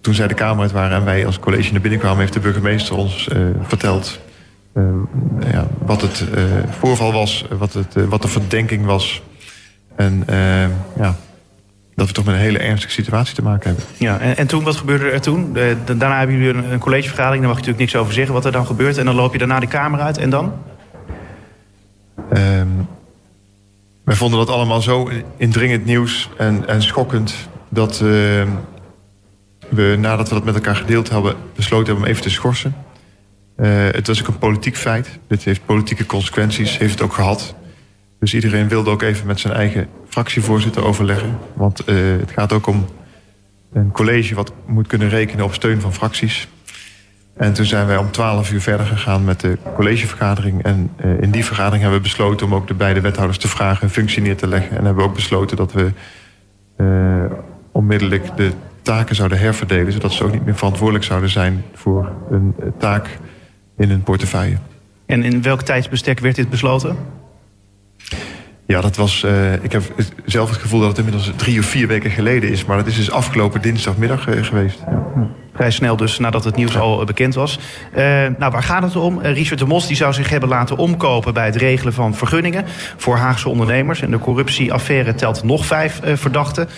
[0.00, 2.18] toen zij de Kamer uit waren en wij als college naar binnen kwamen...
[2.18, 3.28] heeft de burgemeester ons
[3.62, 4.20] verteld
[4.74, 4.98] ehm,
[5.52, 6.24] ja, wat het
[6.78, 9.22] voorval was, wat, het, wat de verdenking was...
[9.96, 10.24] En
[10.96, 11.16] ja,
[12.00, 13.84] dat we toch met een hele ernstige situatie te maken hebben.
[13.96, 15.56] Ja, en, en toen, wat gebeurde er toen?
[15.84, 18.66] Daarna hebben jullie een, collegevergadering, daar mag je natuurlijk niks over zeggen wat er dan
[18.66, 18.98] gebeurt.
[18.98, 20.52] En dan loop je daarna de Kamer uit en dan?
[22.36, 22.88] Um,
[24.04, 27.34] wij vonden dat allemaal zo indringend nieuws en, en schokkend
[27.68, 28.00] dat uh,
[29.68, 32.74] we, nadat we dat met elkaar gedeeld hebben, besloten hebben om even te schorsen.
[33.56, 35.18] Uh, het was ook een politiek feit.
[35.28, 37.54] Dit heeft politieke consequenties, heeft het ook gehad.
[38.18, 41.38] Dus iedereen wilde ook even met zijn eigen fractievoorzitter overleggen.
[41.54, 42.86] Want uh, het gaat ook om
[43.72, 46.48] een college wat moet kunnen rekenen op steun van fracties.
[47.40, 50.62] En toen zijn wij om 12 uur verder gegaan met de collegevergadering.
[50.62, 53.84] En uh, in die vergadering hebben we besloten om ook de beide wethouders te vragen
[53.84, 54.76] een functie neer te leggen.
[54.76, 55.92] En hebben we ook besloten dat we
[56.76, 57.36] uh,
[57.72, 58.50] onmiddellijk de
[58.82, 59.92] taken zouden herverdelen.
[59.92, 63.18] Zodat ze ook niet meer verantwoordelijk zouden zijn voor een taak
[63.76, 64.56] in een portefeuille.
[65.06, 66.96] En in welk tijdsbestek werd dit besloten?
[68.70, 69.22] Ja, dat was.
[69.22, 69.82] Uh, ik heb
[70.24, 72.64] zelf het gevoel dat het inmiddels drie of vier weken geleden is.
[72.64, 74.78] Maar dat is dus afgelopen dinsdagmiddag uh, geweest.
[75.54, 77.58] Vrij snel dus, nadat het nieuws al bekend was.
[78.38, 79.20] Nou, waar gaat het om?
[79.20, 82.64] Richard de Mos die zou zich hebben laten omkopen bij het regelen van vergunningen
[82.96, 84.02] voor Haagse ondernemers.
[84.02, 86.68] En de corruptieaffaire telt nog vijf verdachten.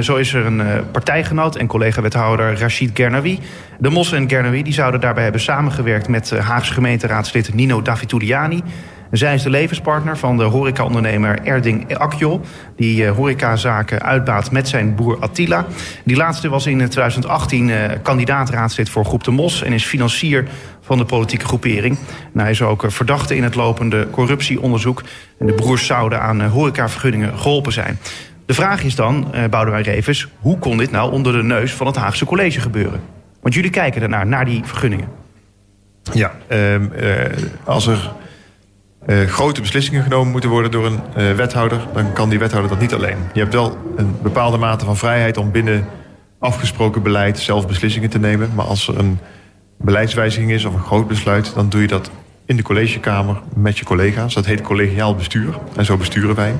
[0.00, 3.38] Zo is er een partijgenoot en collega-wethouder Rachid Gernawi.
[3.78, 8.62] De Mos en Gernawi die zouden daarbij hebben samengewerkt met Haagse gemeenteraadslid Nino Davituliani.
[9.12, 12.40] Zij is de levenspartner van de horecaondernemer Erding Akjol...
[12.76, 15.66] die uh, horecazaken uitbaat met zijn boer Attila.
[16.04, 19.62] Die laatste was in 2018 uh, kandidaatraadslid voor Groep de Mos...
[19.62, 20.48] en is financier
[20.80, 21.98] van de politieke groepering.
[22.34, 25.02] Hij is ook verdachte in het lopende corruptieonderzoek.
[25.38, 27.98] En de broers zouden aan horecavergunningen geholpen zijn.
[28.46, 30.28] De vraag is dan, uh, Boudewijn Revers...
[30.40, 33.00] hoe kon dit nou onder de neus van het Haagse College gebeuren?
[33.42, 35.08] Want jullie kijken ernaar, naar die vergunningen.
[36.12, 36.76] Ja, uh,
[37.64, 38.12] als er
[39.06, 42.80] uh, grote beslissingen genomen moeten worden door een uh, wethouder, dan kan die wethouder dat
[42.80, 43.16] niet alleen.
[43.32, 45.86] Je hebt wel een bepaalde mate van vrijheid om binnen
[46.38, 48.50] afgesproken beleid zelf beslissingen te nemen.
[48.54, 49.18] Maar als er een
[49.76, 52.10] beleidswijziging is of een groot besluit, dan doe je dat
[52.44, 54.34] in de collegekamer met je collega's.
[54.34, 56.54] Dat heet collegiaal bestuur en zo besturen wij.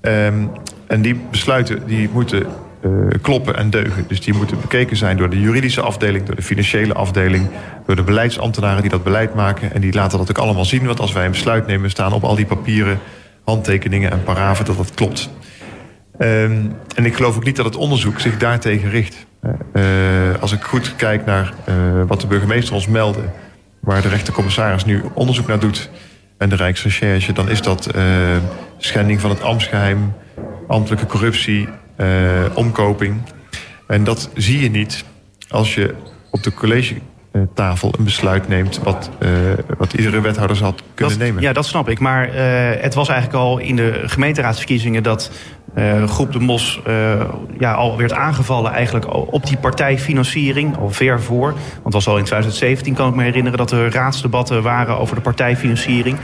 [0.00, 0.50] Um,
[0.86, 2.46] en die besluiten die moeten
[3.22, 4.04] kloppen en deugen.
[4.08, 7.48] Dus die moeten bekeken zijn door de juridische afdeling, door de financiële afdeling,
[7.86, 9.72] door de beleidsambtenaren die dat beleid maken.
[9.72, 10.86] En die laten dat ook allemaal zien.
[10.86, 12.98] Want als wij een besluit nemen, staan op al die papieren
[13.44, 15.30] handtekeningen en paraven dat dat klopt.
[16.18, 19.26] Um, en ik geloof ook niet dat het onderzoek zich daartegen richt.
[19.72, 19.82] Uh,
[20.40, 21.74] als ik goed kijk naar uh,
[22.06, 23.22] wat de burgemeester ons meldde,
[23.80, 25.90] waar de rechtercommissaris nu onderzoek naar doet
[26.38, 27.90] en de Rijksrecherche, dan is dat
[28.78, 30.12] schending van het ambtsgeheim,
[30.66, 31.68] ambtelijke corruptie,
[32.54, 33.20] omkoping.
[33.86, 35.04] En dat zie je niet
[35.48, 35.94] als je
[36.30, 38.78] op de collegetafel een besluit neemt...
[38.82, 39.30] wat, uh,
[39.78, 41.42] wat iedere wethouder had kunnen dat, nemen.
[41.42, 41.98] Ja, dat snap ik.
[41.98, 42.34] Maar uh,
[42.82, 45.02] het was eigenlijk al in de gemeenteraadsverkiezingen...
[45.02, 45.30] dat
[46.06, 46.80] groep De Mos
[47.58, 50.76] ja, al werd aangevallen eigenlijk op die partijfinanciering.
[50.76, 51.52] Al ver voor.
[51.52, 53.58] Want het was al in 2017, kan ik me herinneren...
[53.58, 56.18] dat er raadsdebatten waren over de partijfinanciering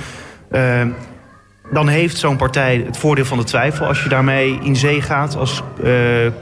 [1.74, 5.36] dan heeft zo'n partij het voordeel van de twijfel als je daarmee in zee gaat
[5.36, 5.92] als uh,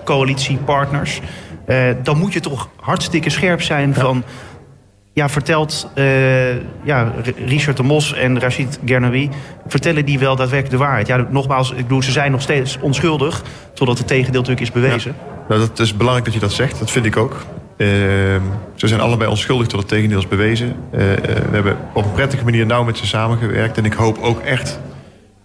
[0.05, 1.21] coalitiepartners.
[1.68, 4.25] Uh, dan moet je toch hartstikke scherp zijn van.
[5.14, 7.12] Ja, vertelt uh, ja,
[7.47, 9.31] Richard de Mos en Rachid Gernawi...
[9.66, 11.07] vertellen die wel daadwerkelijk de waarheid?
[11.07, 13.42] Ja, nogmaals, ik bedoel, ze zijn nog steeds onschuldig...
[13.75, 15.14] totdat het tegendeel natuurlijk is bewezen.
[15.18, 15.33] Ja.
[15.49, 17.37] Nou, dat is belangrijk dat je dat zegt, dat vind ik ook.
[17.77, 18.40] Ehm,
[18.75, 20.77] ze zijn allebei onschuldig tot het tegendeel is bewezen.
[20.90, 23.79] Eh, eh, we hebben op een prettige manier nauw met ze samengewerkt.
[23.79, 24.81] En ik hoop ook echt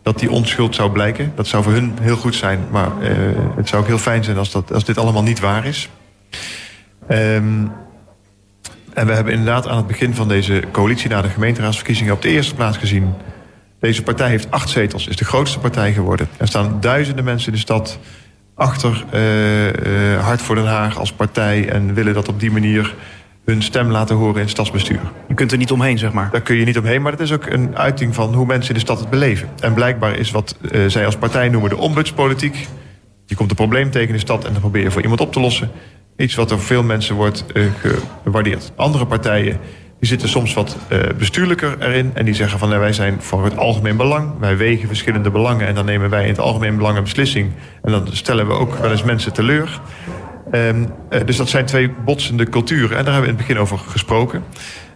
[0.08, 1.32] dat die onschuld zou blijken.
[1.36, 2.60] Dat zou voor hun heel goed zijn.
[2.72, 3.10] Maar uh,
[3.56, 5.90] het zou ook heel fijn zijn als, dat, als dit allemaal niet waar is.
[7.10, 7.72] Um,
[8.94, 11.10] en we hebben inderdaad aan het begin van deze coalitie...
[11.10, 13.14] na de gemeenteraadsverkiezingen op de eerste plaats gezien...
[13.80, 16.28] deze partij heeft acht zetels, is de grootste partij geworden.
[16.38, 18.00] Er staan duizenden mensen in de stad
[18.56, 21.70] achter uh, Hart voor Den Haag als partij...
[21.70, 22.96] en willen dat op die manier
[23.48, 25.00] hun stem laten horen in het stadsbestuur.
[25.28, 26.30] Je kunt er niet omheen, zeg maar.
[26.32, 28.76] Daar kun je niet omheen, maar het is ook een uiting van hoe mensen in
[28.76, 29.50] de stad het beleven.
[29.60, 32.68] En blijkbaar is wat uh, zij als partij noemen de ombudspolitiek...
[33.26, 35.34] je komt een probleem tegen in de stad en dan probeer je voor iemand op
[35.34, 35.72] te lossen...
[36.18, 37.46] iets wat door veel mensen wordt
[38.24, 38.72] gewaardeerd.
[38.76, 39.60] Andere partijen
[40.00, 42.12] die zitten soms wat uh, bestuurlijker erin.
[42.14, 44.40] En die zeggen van nou, wij zijn voor het algemeen belang.
[44.40, 47.52] Wij wegen verschillende belangen en dan nemen wij in het algemeen belang een beslissing.
[47.84, 49.82] En dan stellen we ook wel eens mensen teleur.
[50.52, 52.98] Um, uh, dus dat zijn twee botsende culturen.
[52.98, 54.44] En daar hebben we in het begin over gesproken.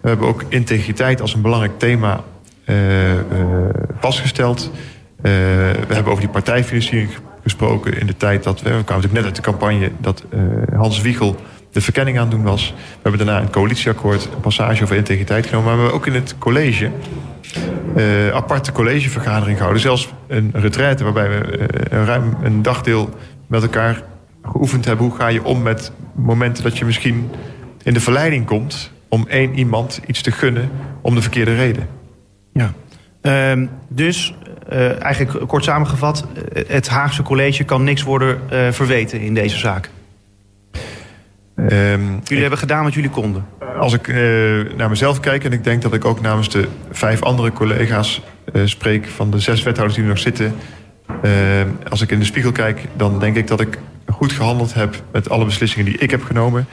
[0.02, 2.24] We hebben ook integriteit als een belangrijk thema
[2.66, 2.76] uh,
[4.00, 4.72] vastgesteld.
[5.22, 5.30] we
[5.88, 7.10] hebben over die partijfinanciering
[7.44, 8.70] gesproken in de tijd dat we...
[8.70, 10.24] We kwamen natuurlijk net uit de campagne dat
[10.76, 11.36] Hans Wiegel
[11.72, 12.74] de verkenning aan doen was.
[12.78, 15.66] We hebben daarna een coalitieakkoord, een passage over integriteit genomen.
[15.66, 16.92] Maar we hebben ook in het college
[18.34, 19.82] aparte collegevergadering gehouden.
[19.82, 23.10] Zelfs een retraite waarbij we ruim een dagdeel
[23.48, 24.04] met elkaar
[24.44, 25.06] geoefend hebben.
[25.06, 27.30] Hoe ga je om met momenten dat je misschien
[27.84, 28.92] in de verleiding komt...
[29.08, 30.70] om één iemand iets te gunnen
[31.02, 31.88] om de verkeerde reden.
[32.54, 32.74] Ja,
[33.22, 34.36] uh, dus
[34.72, 36.28] uh, eigenlijk kort samengevat...
[36.68, 38.40] het Haagse college kan niks worden
[38.74, 39.90] verweten in deze zaak.
[41.56, 43.46] Um, jullie ik, hebben gedaan wat jullie konden.
[43.80, 44.08] Als ik
[44.76, 48.22] naar mezelf kijk en ik denk dat ik ook namens de vijf andere collega's
[48.66, 50.54] spreek van de zes wethouders die er nog zitten.
[51.90, 53.78] Als ik in de spiegel kijk, dan denk ik dat ik
[54.22, 56.68] goed gehandeld heb met alle beslissingen die ik heb genomen.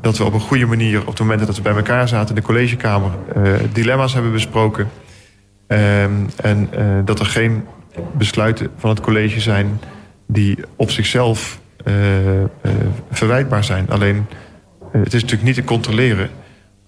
[0.00, 2.34] Dat we op een goede manier, op het moment dat we bij elkaar zaten in
[2.34, 3.10] de collegekamer,
[3.72, 4.88] dilemma's hebben besproken.
[5.66, 6.70] en
[7.04, 7.64] dat er geen
[8.16, 9.80] besluiten van het college zijn
[10.26, 11.94] die op zichzelf uh,
[13.10, 13.90] verwijtbaar zijn.
[13.90, 14.26] Alleen,
[14.92, 16.30] het is natuurlijk niet te controleren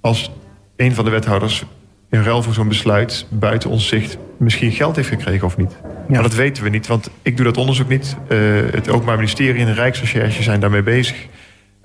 [0.01, 0.31] als
[0.77, 1.65] een van de wethouders
[2.11, 5.77] in ruil voor zo'n besluit buiten ons zicht misschien geld heeft gekregen of niet.
[6.09, 6.15] Ja.
[6.15, 8.17] Maar dat weten we niet, want ik doe dat onderzoek niet.
[8.73, 11.27] het Openbaar Ministerie en de Rijksrecherche zijn daarmee bezig.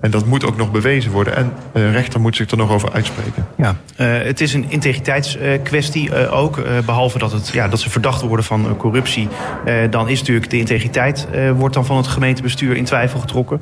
[0.04, 1.36] En dat moet ook nog bewezen worden.
[1.36, 3.46] En de rechter moet zich er nog over uitspreken.
[3.56, 6.56] Ja, uh, het is een integriteitskwestie uh, ook.
[6.58, 9.28] Uh, behalve dat, het, ja, dat ze verdacht worden van corruptie.
[9.90, 13.60] dan is natuurlijk de integriteit wordt dan van het gemeentebestuur in twijfel getrokken.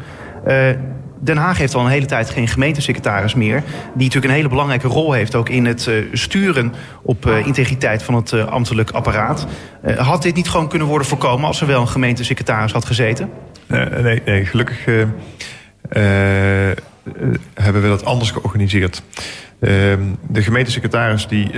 [1.24, 3.62] Den Haag heeft al een hele tijd geen gemeentesecretaris meer.
[3.62, 8.32] Die natuurlijk een hele belangrijke rol heeft ook in het sturen op integriteit van het
[8.32, 9.46] ambtelijk apparaat.
[9.96, 13.30] had dit niet gewoon kunnen worden voorkomen als er wel een gemeentesecretaris had gezeten?
[14.02, 14.84] nee, nee, gelukkig
[17.54, 19.02] hebben we dat anders georganiseerd.
[19.60, 19.70] Uh,
[20.28, 21.50] de gemeentesecretaris, die,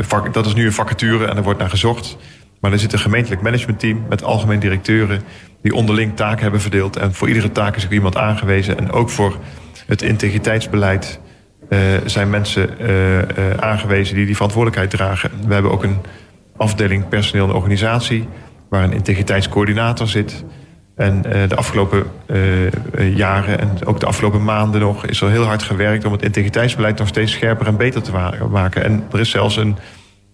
[0.00, 2.16] vak, dat is nu een vacature en er wordt naar gezocht.
[2.60, 5.22] Maar er zit een gemeentelijk managementteam met algemeen directeuren...
[5.62, 6.96] die onderling taken hebben verdeeld.
[6.96, 8.78] En voor iedere taak is er iemand aangewezen.
[8.78, 9.36] En ook voor
[9.86, 11.20] het integriteitsbeleid
[12.04, 12.68] zijn mensen
[13.60, 14.14] aangewezen...
[14.14, 15.30] die die verantwoordelijkheid dragen.
[15.46, 15.98] We hebben ook een
[16.56, 18.28] afdeling personeel en organisatie...
[18.68, 20.44] waar een integriteitscoördinator zit...
[20.96, 22.04] En de afgelopen
[23.14, 25.06] jaren en ook de afgelopen maanden nog...
[25.06, 28.12] is er heel hard gewerkt om het integriteitsbeleid nog steeds scherper en beter te
[28.50, 28.84] maken.
[28.84, 29.76] En er is zelfs een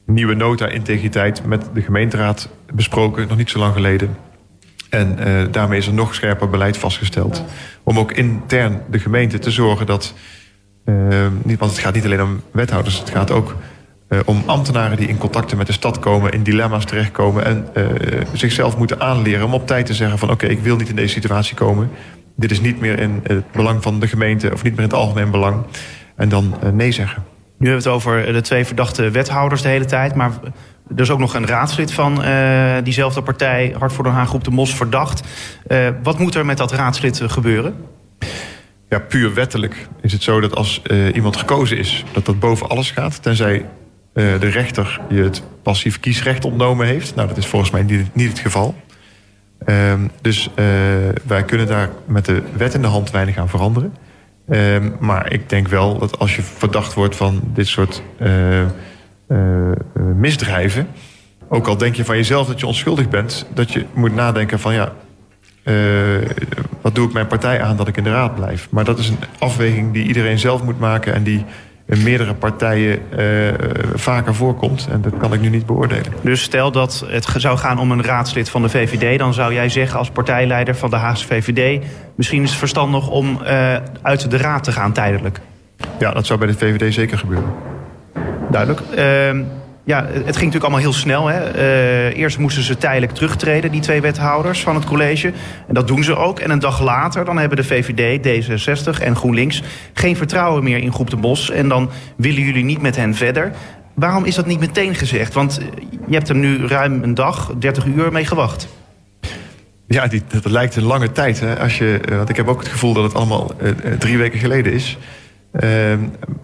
[0.06, 4.16] nieuwe nota integriteit met de gemeenteraad besproken, nog niet zo lang geleden.
[4.96, 7.44] En uh, daarmee is er nog scherper beleid vastgesteld.
[7.82, 10.14] Om ook intern de gemeente te zorgen dat...
[11.42, 13.56] niet, want het gaat niet alleen om wethouders, het gaat ook
[14.08, 17.68] uh, om ambtenaren die in contacten met de stad komen, in dilemma's terechtkomen en
[18.32, 21.12] zichzelf moeten aanleren om op tijd te zeggen van oké, ik wil niet in deze
[21.12, 21.90] situatie komen.
[22.36, 24.98] Dit is niet meer in het belang van de gemeente of niet meer in het
[24.98, 25.64] algemeen belang.
[26.16, 27.24] En dan nee zeggen.
[27.58, 30.32] Nu hebben we het over de twee verdachte wethouders de hele tijd, maar
[30.94, 32.22] er is ook nog een raadslid van
[32.82, 35.28] diezelfde partij, Hart voor Den Haag Groep de Mos, verdacht.
[36.02, 37.74] wat moet er met dat raadslid gebeuren?
[38.88, 40.82] Ja, puur wettelijk is het zo dat als
[41.14, 43.22] iemand gekozen is, dat dat boven alles gaat.
[43.22, 43.64] Tenzij
[44.12, 47.14] de rechter je het passief kiesrecht ontnomen heeft.
[47.14, 48.74] Nou, dat is volgens mij niet, niet het geval.
[49.66, 50.50] Um, dus
[51.26, 53.94] wij kunnen daar met de wet in de hand weinig aan veranderen.
[54.48, 58.02] Um, maar ik denk wel dat als je verdacht wordt van dit soort
[60.16, 60.88] misdrijven...
[61.48, 63.46] ook al denk je van jezelf dat je onschuldig bent...
[63.54, 64.92] dat je moet nadenken van ja,
[66.80, 68.68] wat doe ik mijn partij aan dat ik in de raad blijf?
[68.70, 71.14] Maar dat is een afweging die iedereen zelf moet maken...
[71.14, 71.44] en die
[71.86, 72.98] in meerdere partijen
[73.94, 74.88] vaker voorkomt.
[74.90, 76.12] En dat kan ik nu niet beoordelen.
[76.22, 79.18] Dus stel dat het zou gaan om een raadslid van de VVD...
[79.18, 81.84] dan zou jij zeggen als partijleider van de Haagse VVD...
[82.14, 83.38] misschien is het verstandig om
[84.02, 85.40] uit de raad te gaan tijdelijk.
[85.98, 87.50] Ja, dat zou bij de VVD zeker gebeuren.
[88.50, 88.80] Duidelijk.
[88.94, 89.42] Ehm,
[89.86, 91.26] ja, het ging natuurlijk allemaal heel snel.
[91.26, 91.54] Hè.
[91.54, 95.32] Uh, eerst moesten ze tijdelijk terugtreden, die twee wethouders van het college.
[95.68, 96.40] En dat doen ze ook.
[96.40, 99.62] En een dag later dan hebben de VVD, D66 en GroenLinks...
[99.92, 101.50] geen vertrouwen meer in Groep de Bos.
[101.50, 103.52] En dan willen jullie niet met hen verder.
[103.94, 105.34] Waarom is dat niet meteen gezegd?
[105.34, 105.60] Want
[106.06, 108.68] je hebt er nu ruim een dag, 30 uur mee gewacht.
[109.86, 111.40] Ja, dat lijkt een lange tijd.
[111.40, 111.58] Hè?
[111.58, 113.50] Als je, eh, want ik heb ook het gevoel dat het allemaal
[113.98, 114.98] drie weken geleden is.
[115.60, 115.94] Uh,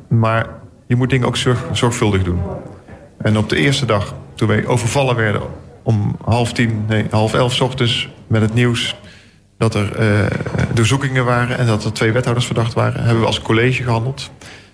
[0.09, 0.47] maar
[0.93, 2.41] je moet dingen ook zorg, zorgvuldig doen.
[3.19, 5.43] En op de eerste dag, toen wij overvallen werden
[5.83, 8.97] om half tien, nee, half elf ochtends met het nieuws
[9.59, 10.27] dat er uh,
[10.75, 14.31] doorzoekingen waren en dat er twee wethouders verdacht waren, hebben we als college gehandeld.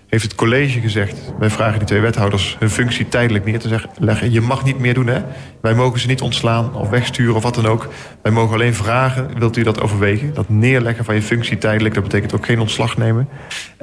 [0.09, 4.31] Heeft het college gezegd, wij vragen die twee wethouders hun functie tijdelijk neer te leggen.
[4.31, 5.21] Je mag niet meer doen, hè?
[5.61, 7.87] Wij mogen ze niet ontslaan of wegsturen of wat dan ook.
[8.21, 10.33] Wij mogen alleen vragen, wilt u dat overwegen?
[10.33, 13.29] Dat neerleggen van je functie tijdelijk, dat betekent ook geen ontslag nemen.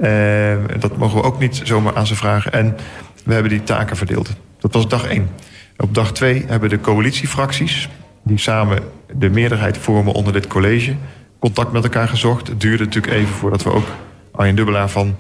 [0.03, 2.53] Uh, dat mogen we ook niet zomaar aan ze vragen.
[2.53, 2.77] En
[3.25, 4.31] we hebben die taken verdeeld.
[4.59, 5.29] Dat was dag één.
[5.77, 7.89] Op dag twee hebben de coalitiefracties,
[8.25, 8.79] die samen
[9.19, 10.95] de meerderheid vormen onder dit college,
[11.39, 12.49] contact met elkaar gezocht.
[12.49, 13.87] Het duurde natuurlijk even voordat we ook
[14.33, 15.17] Arjen Dubbelaar van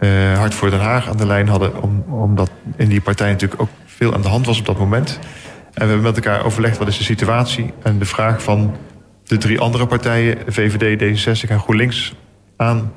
[0.00, 1.82] uh, Hart voor Den Haag aan de lijn hadden.
[1.82, 5.18] Om, omdat in die partij natuurlijk ook veel aan de hand was op dat moment.
[5.64, 7.72] En we hebben met elkaar overlegd wat is de situatie.
[7.82, 8.76] En de vraag van
[9.24, 12.14] de drie andere partijen, VVD, D66 en GroenLinks,
[12.56, 12.92] aan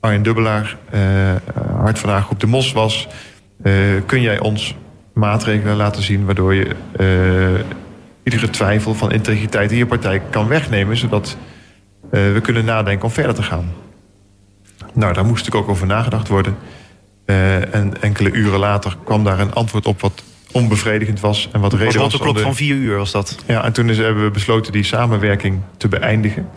[0.00, 1.00] Arjen Dubbelaar, uh,
[1.76, 3.08] Hart van Haag Groep de Mos was...
[3.62, 3.74] Uh,
[4.06, 4.76] kun jij ons
[5.14, 6.74] maatregelen laten zien waardoor je
[8.22, 11.36] iedere twijfel van integriteit in je partij kan wegnemen, zodat
[12.10, 13.72] we kunnen nadenken om verder te gaan.
[14.98, 16.56] Nou, daar moest natuurlijk ook over nagedacht worden.
[17.26, 20.22] Uh, en enkele uren later kwam daar een antwoord op wat
[20.52, 21.48] onbevredigend was.
[21.52, 22.12] En wat reden was.
[22.12, 23.36] de klok van vier uur was dat.
[23.46, 26.48] Ja, en toen is, hebben we besloten die samenwerking te beëindigen.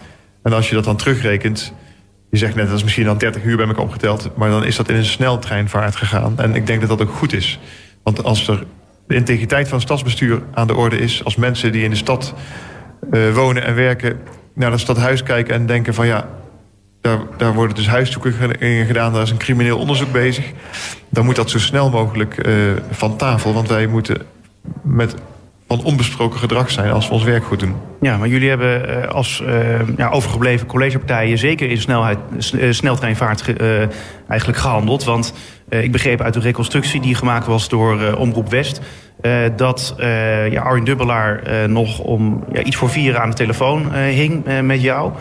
[0.43, 1.73] En als je dat dan terugrekent.
[2.29, 4.29] Je zegt net, dat is misschien dan 30 uur bij elkaar opgeteld.
[4.35, 6.39] Maar dan is dat in een sneltreinvaart gegaan.
[6.39, 7.59] En ik denk dat dat ook goed is.
[8.03, 8.65] Want als er
[9.07, 11.23] de integriteit van het stadsbestuur aan de orde is...
[11.23, 12.33] als mensen die in de stad
[13.11, 14.19] uh, wonen en werken
[14.53, 16.07] naar het stadhuis kijken en denken van...
[16.07, 16.27] ja,
[17.01, 20.51] daar, daar worden dus huiszoeken in gedaan, daar is een crimineel onderzoek bezig...
[21.09, 22.55] dan moet dat zo snel mogelijk uh,
[22.91, 23.53] van tafel.
[23.53, 24.21] Want wij moeten
[24.81, 25.15] met
[25.67, 27.75] van onbesproken gedrag zijn als we ons werk goed doen.
[28.01, 31.37] Ja, maar jullie hebben als uh, ja, overgebleven collegepartijen...
[31.37, 32.17] zeker in snelheid,
[32.69, 33.87] sneltreinvaart ge,
[34.27, 35.03] eigenlijk gehandeld.
[35.03, 35.33] Want
[35.69, 38.81] ik begreep uit de reconstructie die gemaakt was door Omroep West...
[39.55, 39.95] Dat
[40.49, 45.11] ja, Arjen Dubbelaar nog om ja, iets voor vier aan de telefoon hing met jou...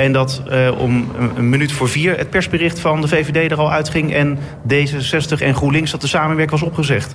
[0.00, 0.42] En dat
[0.78, 4.14] om een, minuut voor vier het persbericht van de VVD er al uitging...
[4.14, 4.38] en
[4.68, 7.14] D66 en GroenLinks dat de samenwerking was opgezegd.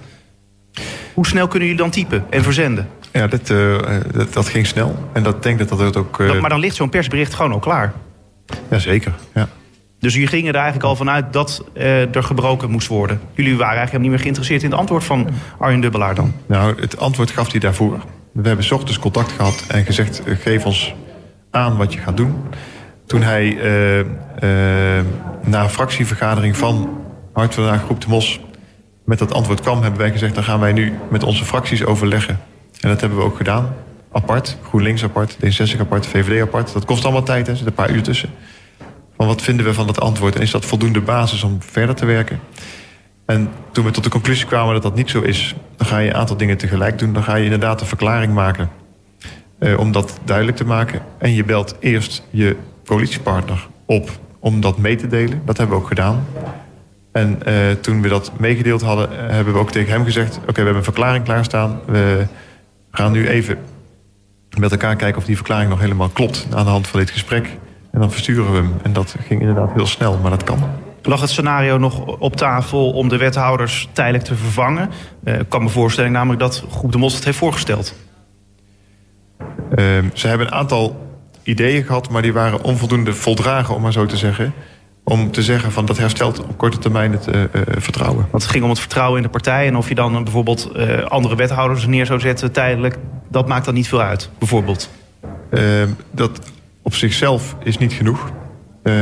[1.13, 2.88] Hoe snel kunnen jullie dan typen en verzenden?
[3.11, 3.47] Ja, dat,
[4.13, 5.09] dat, dat, ging snel.
[5.13, 6.19] En dat denk dat dat het ook...
[6.19, 7.93] Maar dan ligt zo'n persbericht gewoon al klaar.
[8.69, 9.47] Jazeker, ja.
[9.99, 13.19] Dus jullie gingen er eigenlijk al vanuit dat uh, er gebroken moest worden.
[13.33, 16.33] Jullie waren eigenlijk niet meer geïnteresseerd in het antwoord van Arjen Dubbelaar dan?
[16.45, 17.99] Nou, het antwoord gaf hij daarvoor.
[18.31, 20.21] We hebben s ochtends contact gehad en gezegd...
[20.25, 20.95] geef ons
[21.51, 22.36] aan wat je gaat doen.
[23.05, 24.05] Toen hij uh, uh,
[25.43, 27.01] na een fractievergadering van
[27.33, 28.39] Hart van Groep de Mos...
[29.05, 30.35] met dat antwoord kwam, hebben wij gezegd...
[30.35, 32.39] dan gaan wij nu met onze fracties overleggen.
[32.79, 33.75] En dat hebben we ook gedaan.
[34.11, 36.73] Apart, GroenLinks apart, D66 apart, VVD apart.
[36.73, 38.29] Dat kost allemaal tijd, er zit een paar uur tussen
[39.17, 42.05] van wat vinden we van dat antwoord en is dat voldoende basis om verder te
[42.05, 42.39] werken.
[43.25, 46.09] En toen we tot de conclusie kwamen dat dat niet zo is, dan ga je
[46.09, 47.13] een aantal dingen tegelijk doen.
[47.13, 48.69] Dan ga je inderdaad een verklaring maken
[49.59, 51.01] eh, om dat duidelijk te maken.
[51.17, 52.55] En je belt eerst je
[52.86, 54.09] coalitiepartner op
[54.39, 55.41] om dat mee te delen.
[55.45, 56.25] Dat hebben we ook gedaan.
[57.11, 60.38] En uh, toen we dat meegedeeld hadden, uh, hebben we ook tegen hem gezegd...
[60.38, 61.79] oké, okay, we hebben een verklaring klaarstaan.
[61.86, 62.25] We
[62.91, 63.57] gaan nu even
[64.57, 66.47] met elkaar kijken of die verklaring nog helemaal klopt...
[66.53, 67.45] aan de hand van dit gesprek.
[67.91, 68.73] En dan versturen we hem.
[68.83, 70.59] En dat ging inderdaad heel snel, maar dat kan.
[71.01, 74.89] Lag het scenario nog op tafel om de wethouders tijdelijk te vervangen?
[75.23, 77.95] Uh, ik kan me voorstellen namelijk dat Groep de Mos het heeft voorgesteld.
[79.39, 81.04] Uh, ze hebben een aantal
[81.45, 84.53] ideeën gehad, maar die waren onvoldoende voldragen, om maar zo te zeggen.
[85.03, 88.27] Om te zeggen van dat herstelt op korte termijn het uh, uh, vertrouwen.
[88.31, 89.67] Want het ging om het vertrouwen in de partij.
[89.67, 90.71] En of je dan bijvoorbeeld
[91.07, 92.97] andere wethouders neer zou zetten tijdelijk,
[93.29, 94.89] dat maakt dan niet veel uit, bijvoorbeeld.
[95.49, 96.39] Ehm, dat
[96.81, 98.31] op zichzelf is niet genoeg.
[98.83, 98.93] Uh,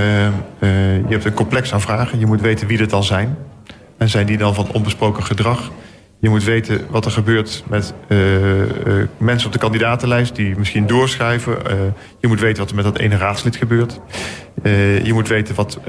[0.60, 2.20] je hebt een complex aan vragen.
[2.20, 3.38] Je moet weten wie het dan zijn.
[3.98, 5.72] En zijn die dan van onbesproken gedrag?
[6.24, 8.18] Je moet weten wat er gebeurt met uh,
[9.18, 10.36] mensen op de kandidatenlijst...
[10.36, 11.58] die misschien doorschuiven.
[12.20, 14.00] je moet weten wat er met dat ene raadslid gebeurt.
[15.04, 15.80] je moet weten wat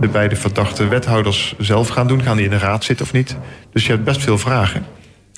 [0.00, 2.22] de beide verdachte wethouders zelf gaan doen.
[2.22, 3.36] Gaan die in de raad zitten of niet?
[3.72, 4.84] Dus je hebt best veel vragen.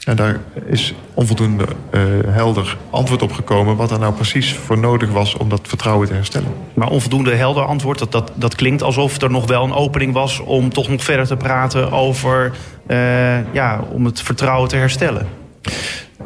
[0.04, 3.76] En daar is onvoldoende uh, helder antwoord op gekomen...
[3.76, 6.48] wat er nou precies voor nodig was om dat vertrouwen te herstellen.
[6.74, 10.40] Maar onvoldoende helder antwoord, dat, dat, dat klinkt alsof er nog wel een opening was...
[10.40, 12.52] om toch nog verder te praten over
[12.88, 15.28] uh, ja, om het vertrouwen te herstellen.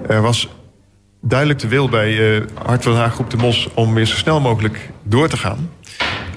[0.06, 0.48] Er was
[1.20, 3.68] duidelijk de wil bij uh, Hart van Haag Groep de Mos...
[3.74, 5.70] om weer zo snel mogelijk door te gaan.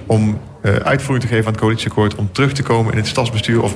[0.05, 0.39] Om
[0.83, 2.15] uitvoering te geven aan het coalitieakkoord...
[2.15, 3.61] om terug te komen in het stadsbestuur...
[3.61, 3.75] of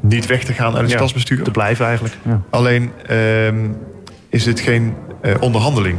[0.00, 1.42] niet weg te gaan uit het stadsbestuur.
[1.42, 2.14] Te blijven eigenlijk.
[2.24, 2.42] Ja.
[2.50, 3.48] Alleen uh,
[4.28, 5.98] is dit geen uh, onderhandeling.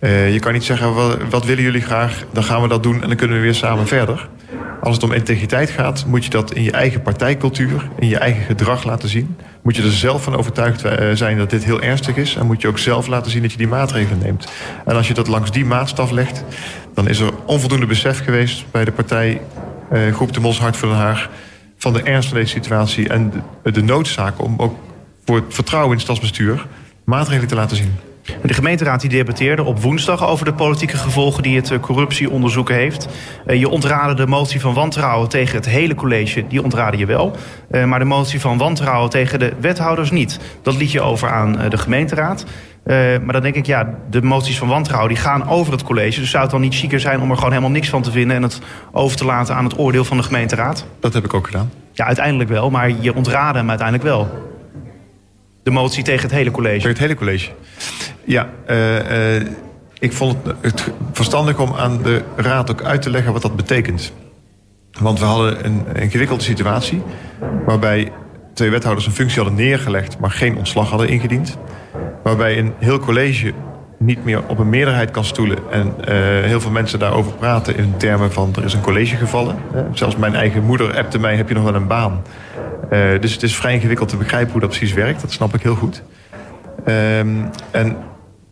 [0.00, 2.24] Uh, je kan niet zeggen, wat, wat, willen jullie graag?
[2.32, 4.28] Dan gaan we dat doen en dan kunnen we weer samen verder.
[4.80, 7.88] Als het om integriteit gaat, moet je dat in je eigen partijcultuur...
[7.98, 9.36] in je eigen gedrag laten zien.
[9.62, 12.36] Moet je er zelf van overtuigd uh, zijn dat dit heel ernstig is...
[12.36, 14.52] en moet je ook zelf laten zien dat je die maatregelen neemt.
[14.84, 16.44] En als je dat langs die maatstaf legt...
[16.94, 19.40] dan is er onvoldoende besef geweest bij de partij...
[20.12, 21.30] Groep de Mos Hart voor Den Haag
[21.84, 23.32] van de ernst van deze situatie en
[23.62, 24.74] de, noodzaak om ook
[25.24, 26.66] voor het vertrouwen in het stadsbestuur
[27.04, 27.92] maatregelen te laten zien.
[28.42, 33.08] De gemeenteraad die debatteerde op woensdag over de politieke gevolgen die het eh, corruptieonderzoek heeft.
[33.46, 37.36] Eh, je ontraadde de motie van wantrouwen tegen het hele college, die ontraadde je wel.
[37.70, 40.38] Eh, maar de motie van wantrouwen tegen de wethouders niet.
[40.62, 42.44] Dat liet je over aan de gemeenteraad.
[42.84, 46.20] Maar dan denk ik, ja, de moties van wantrouwen die gaan over het college.
[46.20, 48.36] Dus zou het dan niet chiquer zijn om er gewoon helemaal niks van te vinden...
[48.36, 48.60] en het
[48.92, 50.86] over te laten aan het oordeel van de gemeenteraad?
[51.00, 51.70] Dat heb ik ook gedaan.
[51.92, 54.52] Ja, uiteindelijk wel, maar je ontraadde hem uiteindelijk wel.
[55.62, 56.74] De motie tegen het hele college.
[56.74, 57.50] Tegen het hele college.
[58.24, 59.46] Ja, uh, uh,
[59.98, 63.56] ik vond het, het, verstandig om aan de raad ook uit te leggen wat dat
[63.56, 64.12] betekent.
[65.00, 67.02] Want we hadden een ingewikkelde situatie
[67.66, 68.12] waarbij
[68.54, 71.58] twee wethouders een functie hadden neergelegd, maar geen ontslag hadden ingediend.
[72.22, 73.52] Waarbij een heel college
[73.98, 75.58] niet meer op een meerderheid kan stoelen.
[75.70, 76.04] En uh,
[76.44, 79.56] heel veel mensen daarover praten in termen van er is een college gevallen.
[79.74, 82.22] Uh, zelfs mijn eigen moeder appte mij, heb je nog wel een baan?
[82.92, 85.20] Uh, dus het is vrij ingewikkeld te begrijpen hoe dat precies werkt.
[85.20, 86.02] Dat snap ik heel goed.
[86.86, 87.96] Um, en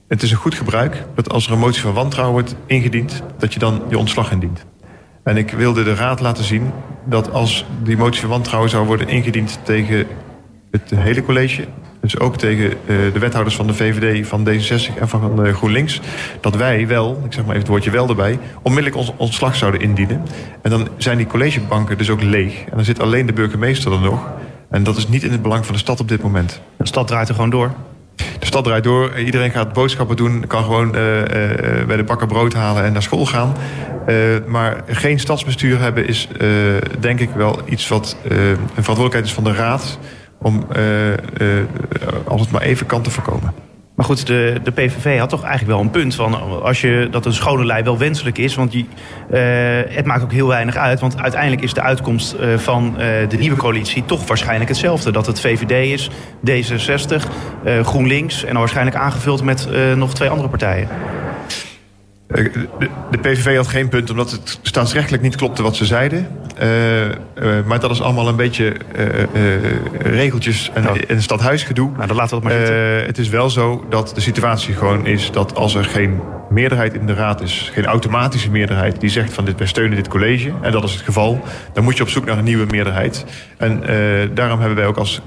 [0.08, 3.22] het is een goed gebruik dat als er een motie van wantrouwen wordt ingediend...
[3.38, 4.64] dat je dan je ontslag indient.
[5.22, 6.70] En ik wilde de raad laten zien
[7.04, 9.60] dat als die motie van wantrouwen zou worden ingediend...
[9.62, 10.06] tegen
[10.70, 11.64] het hele college,
[12.00, 16.00] dus ook tegen uh, de wethouders van de VVD, van D66 en van uh, GroenLinks...
[16.40, 18.38] dat wij wel, ik zeg maar even het woordje wel erbij...
[18.62, 20.22] onmiddellijk ons ontslag zouden indienen.
[20.62, 22.64] En dan zijn die collegebanken dus ook leeg.
[22.64, 24.28] En dan zit alleen de burgemeester er nog.
[24.70, 26.60] En dat is niet in het belang van de stad op dit moment.
[26.76, 27.70] De stad draait er gewoon door?
[28.16, 29.18] De stad draait door.
[29.18, 30.46] Iedereen gaat boodschappen doen.
[30.46, 30.92] Kan gewoon uh,
[31.86, 33.56] bij de bakker brood halen en naar school gaan.
[34.46, 36.28] maar geen stadsbestuur hebben is
[36.98, 39.98] denk ik wel iets wat een verantwoordelijkheid is van de raad
[40.38, 40.66] om
[42.24, 43.71] als het maar even kan te voorkomen.
[44.02, 47.26] Maar goed, de, de PVV had toch eigenlijk wel een punt van als je dat
[47.26, 48.54] een schone lei wel wenselijk is.
[48.54, 48.88] Want die,
[49.30, 49.38] uh,
[49.88, 51.00] het maakt ook heel weinig uit.
[51.00, 55.10] Want uiteindelijk is de uitkomst uh, van uh, de nieuwe coalitie toch waarschijnlijk hetzelfde.
[55.10, 56.10] Dat het VVD is,
[56.50, 57.28] D66,
[57.82, 60.88] GroenLinks en dan waarschijnlijk aangevuld met nog twee andere partijen.
[62.32, 66.26] De, PVV had geen punt omdat het staatsrechtelijk niet klopte wat ze zeiden.
[66.62, 67.14] Uh, uh,
[67.66, 68.74] maar dat is allemaal een beetje
[69.34, 69.54] uh,
[69.98, 71.90] regeltjes en, en stadhuisgedoe.
[71.94, 73.06] Nou, dan laten we het maar zitten.
[73.06, 76.20] het is wel zo dat de situatie gewoon is dat als er geen
[76.50, 80.08] meerderheid in de raad is, geen automatische meerderheid die zegt van dit, wij steunen dit
[80.08, 81.40] college, en dat is het geval,
[81.72, 83.24] dan moet je op zoek naar een nieuwe meerderheid.
[83.56, 83.82] En
[84.34, 85.20] daarom hebben wij ook als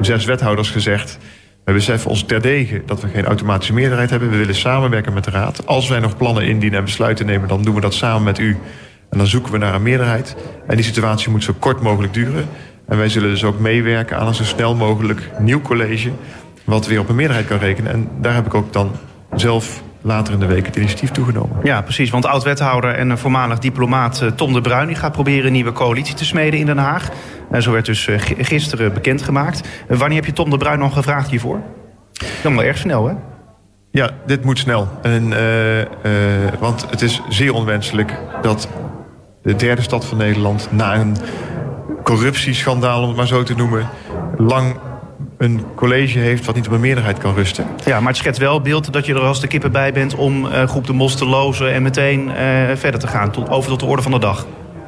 [0.00, 1.18] zes wethouders gezegd.
[1.64, 4.30] We beseffen ons terdege dat we geen automatische meerderheid hebben.
[4.30, 5.66] We willen samenwerken met de Raad.
[5.66, 8.56] Als wij nog plannen indienen en besluiten nemen, dan doen we dat samen met u.
[9.10, 10.36] En dan zoeken we naar een meerderheid.
[10.66, 12.48] En die situatie moet zo kort mogelijk duren.
[12.86, 16.10] En wij zullen dus ook meewerken aan een zo snel mogelijk nieuw college.
[16.64, 17.92] Wat weer op een meerderheid kan rekenen.
[17.92, 18.92] En daar heb ik ook dan
[19.34, 21.56] zelf later in de week het initiatief toegenomen.
[21.62, 22.10] Ja, precies.
[22.10, 24.86] Want oud-wethouder en voormalig diplomaat eh, Tom de Bruin...
[24.86, 27.08] die gaat proberen een nieuwe coalitie te smeden in Den Haag.
[27.50, 29.68] En zo werd dus eh, gisteren bekendgemaakt.
[29.88, 31.60] Eh, wanneer heb je Tom de Bruin nog gevraagd hiervoor?
[32.42, 33.14] Dan wel erg snel, hè?
[33.90, 34.88] Ja, dit moet snel.
[35.02, 35.86] En, uh, uh,
[36.58, 38.68] want het is zeer onwenselijk dat
[39.42, 40.68] de derde stad van Nederland...
[40.70, 41.16] na een
[42.02, 43.88] corruptieschandaal, om het maar zo te noemen...
[44.36, 44.76] lang
[45.40, 47.66] een college heeft wat niet op een meerderheid kan rusten.
[47.84, 50.14] Ja, maar het schetst wel beeld dat je er als de kippen bij bent...
[50.14, 52.34] om uh, groep de Mos te lozen en meteen uh,
[52.74, 53.30] verder te gaan.
[53.30, 54.46] Tot, over tot de orde van de dag.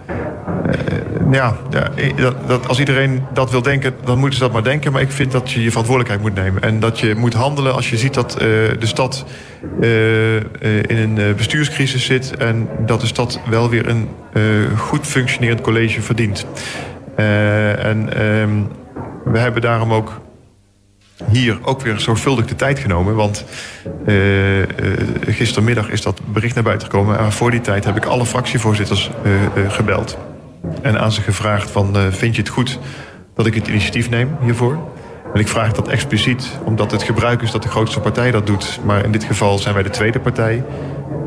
[0.08, 4.62] Uh, ja, ja dat, dat, als iedereen dat wil denken, dan moeten ze dat maar
[4.62, 4.92] denken.
[4.92, 6.62] Maar ik vind dat je je verantwoordelijkheid moet nemen.
[6.62, 9.24] En dat je moet handelen als je ziet dat de stad
[10.86, 12.36] in een bestuurscrisis zit...
[12.36, 14.08] en dat de stad wel weer een
[14.76, 16.46] goed functionerend college verdient.
[17.16, 18.62] en ehm,
[19.24, 20.21] we hebben daarom ook
[21.30, 23.14] hier ook weer zorgvuldig de tijd genomen.
[23.14, 23.44] Want
[24.06, 24.64] uh, uh,
[25.26, 27.18] gistermiddag is dat bericht naar buiten gekomen.
[27.18, 29.10] En voor die tijd heb ik alle fractievoorzitters
[29.56, 30.18] uh, gebeld.
[30.82, 31.96] en aan ze gevraagd van...
[32.12, 32.78] vind je het goed
[33.34, 34.78] dat ik het initiatief neem hiervoor?
[35.34, 38.80] En ik vraag dat expliciet omdat het gebruik is dat de grootste partij dat doet.
[38.84, 40.64] Maar in dit geval zijn wij de tweede partij.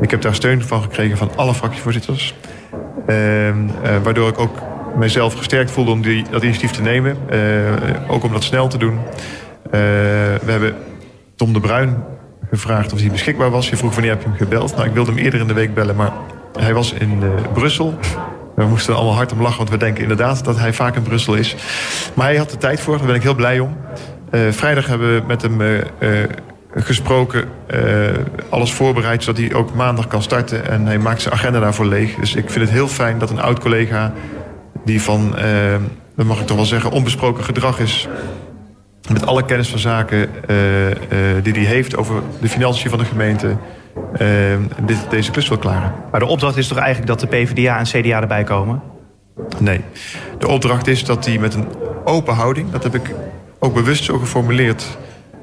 [0.00, 2.34] Ik heb daar steun van gekregen van alle fractievoorzitters.
[3.06, 3.66] Ehm,
[4.02, 4.58] waardoor ik ook
[4.96, 7.16] mijzelf gesterkt voelde om die, dat initiatief te nemen.
[8.08, 8.98] ook om dat snel te doen.
[9.70, 10.74] We hebben
[11.36, 12.04] Tom de Bruin
[12.50, 13.68] gevraagd of hij beschikbaar was.
[13.68, 14.74] Je vroeg wanneer heb je hem gebeld.
[14.76, 16.12] Nou, ik wilde hem eerder in de week bellen, maar
[16.58, 17.98] hij was in uh, Brussel.
[18.54, 21.34] We moesten allemaal hard om lachen, want we denken inderdaad dat hij vaak in Brussel
[21.34, 21.56] is.
[22.14, 23.76] Maar hij had de tijd voor, daar ben ik heel blij om.
[24.30, 25.60] Uh, vrijdag hebben we met hem
[26.74, 27.44] gesproken,
[28.48, 29.22] alles voorbereid...
[29.22, 32.14] zodat hij ook maandag kan starten en hij maakt zijn agenda daarvoor leeg.
[32.14, 34.12] Dus ik vind het heel fijn dat een oud-collega
[34.84, 35.34] die van,
[36.14, 38.08] mag ik toch wel zeggen, onbesproken gedrag is
[39.12, 40.94] met alle kennis van zaken uh, uh,
[41.42, 43.56] die hij heeft over de financiën van de gemeente...
[44.20, 44.28] Uh,
[44.82, 45.92] dit, deze klus wil klaren.
[46.10, 48.82] Maar de opdracht is toch eigenlijk dat de PvdA en CDA erbij komen?
[49.58, 49.80] Nee.
[50.38, 51.66] De opdracht is dat hij met een
[52.04, 52.70] open houding...
[52.70, 53.14] dat heb ik
[53.58, 54.98] ook bewust zo geformuleerd...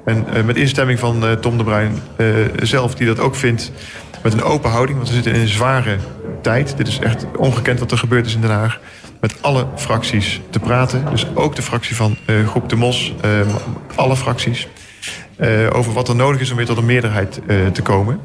[0.05, 2.01] en met instemming van Tom de Bruin
[2.55, 3.71] zelf, die dat ook vindt...
[4.23, 5.97] met een open houding, want we zitten in een zware
[6.41, 6.77] tijd.
[6.77, 8.79] Dit is echt ongekend wat er gebeurd is in Den Haag
[9.23, 11.05] met alle fracties te praten.
[11.09, 13.31] Dus ook de fractie van uh, Groep de Mos, uh,
[13.95, 14.67] alle fracties.
[15.37, 17.41] Uh, over wat er nodig is om weer tot een meerderheid
[17.73, 18.19] te komen.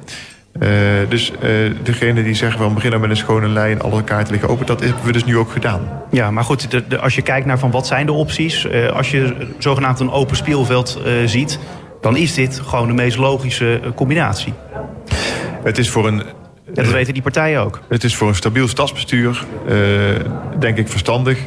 [1.08, 1.32] dus
[1.82, 5.04] degene die zeggen we beginnen met een schone lijn, alle kaarten liggen open, dat hebben
[5.04, 5.88] we dus nu ook gedaan.
[6.10, 9.10] Ja, maar goed, de, de, als je kijkt naar van wat zijn de opties, als
[9.10, 11.58] je zogenaamd een open speelveld ziet,
[12.00, 14.52] dan is dit gewoon de meest logische combinatie.
[15.62, 16.22] Het is voor een
[16.74, 17.80] en dat weten die partijen ook.
[17.88, 19.74] Het is voor een stabiel stadsbestuur, uh,
[20.58, 21.38] denk ik, verstandig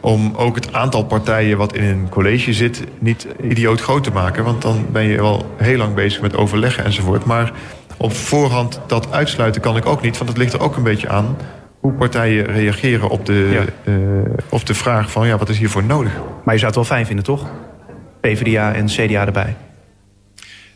[0.00, 4.44] om ook het aantal partijen wat in een college zit niet idioot groot te maken.
[4.44, 7.24] Want dan ben je wel heel lang bezig met overleggen enzovoort.
[7.24, 7.52] Maar
[7.96, 10.18] op voorhand dat uitsluiten kan ik ook niet.
[10.18, 11.36] Want het ligt er ook een beetje aan
[11.80, 13.92] hoe partijen reageren op de, ja.
[13.92, 13.98] uh,
[14.48, 16.12] op de vraag van ja, wat is hiervoor nodig.
[16.44, 17.50] Maar je zou het wel fijn vinden, toch?
[18.20, 19.56] PvdA en CDA erbij.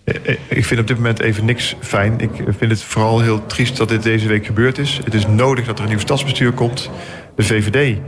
[0.04, 2.20] Eh, eh, ik vind op dit moment even niks fijn.
[2.20, 5.00] Ik vind het vooral heel triest dat dit deze week gebeurd is.
[5.04, 6.90] Het is nodig dat er een nieuw stadsbestuur komt.
[7.36, 7.98] De VVD,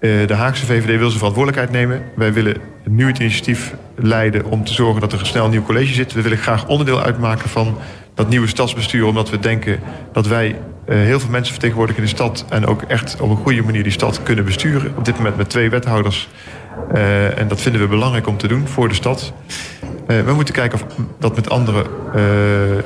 [0.00, 2.02] eh, de Haagse VVD wil zijn verantwoordelijkheid nemen.
[2.16, 5.92] Wij willen nu het initiatief leiden om te zorgen dat er snel een nieuw college
[5.92, 6.12] zit.
[6.12, 7.78] We willen graag onderdeel uitmaken van
[8.14, 9.06] dat nieuwe stadsbestuur...
[9.06, 9.80] omdat we denken
[10.12, 12.44] dat wij heel veel mensen vertegenwoordigen in de stad...
[12.48, 14.92] en ook echt op een goede manier die stad kunnen besturen.
[14.96, 16.28] Op dit moment met twee wethouders.
[17.36, 19.32] en dat vinden we belangrijk om te doen voor de stad.
[20.08, 21.84] Uh, we moeten kijken of dat met andere,
[22.16, 22.78] uh, uh,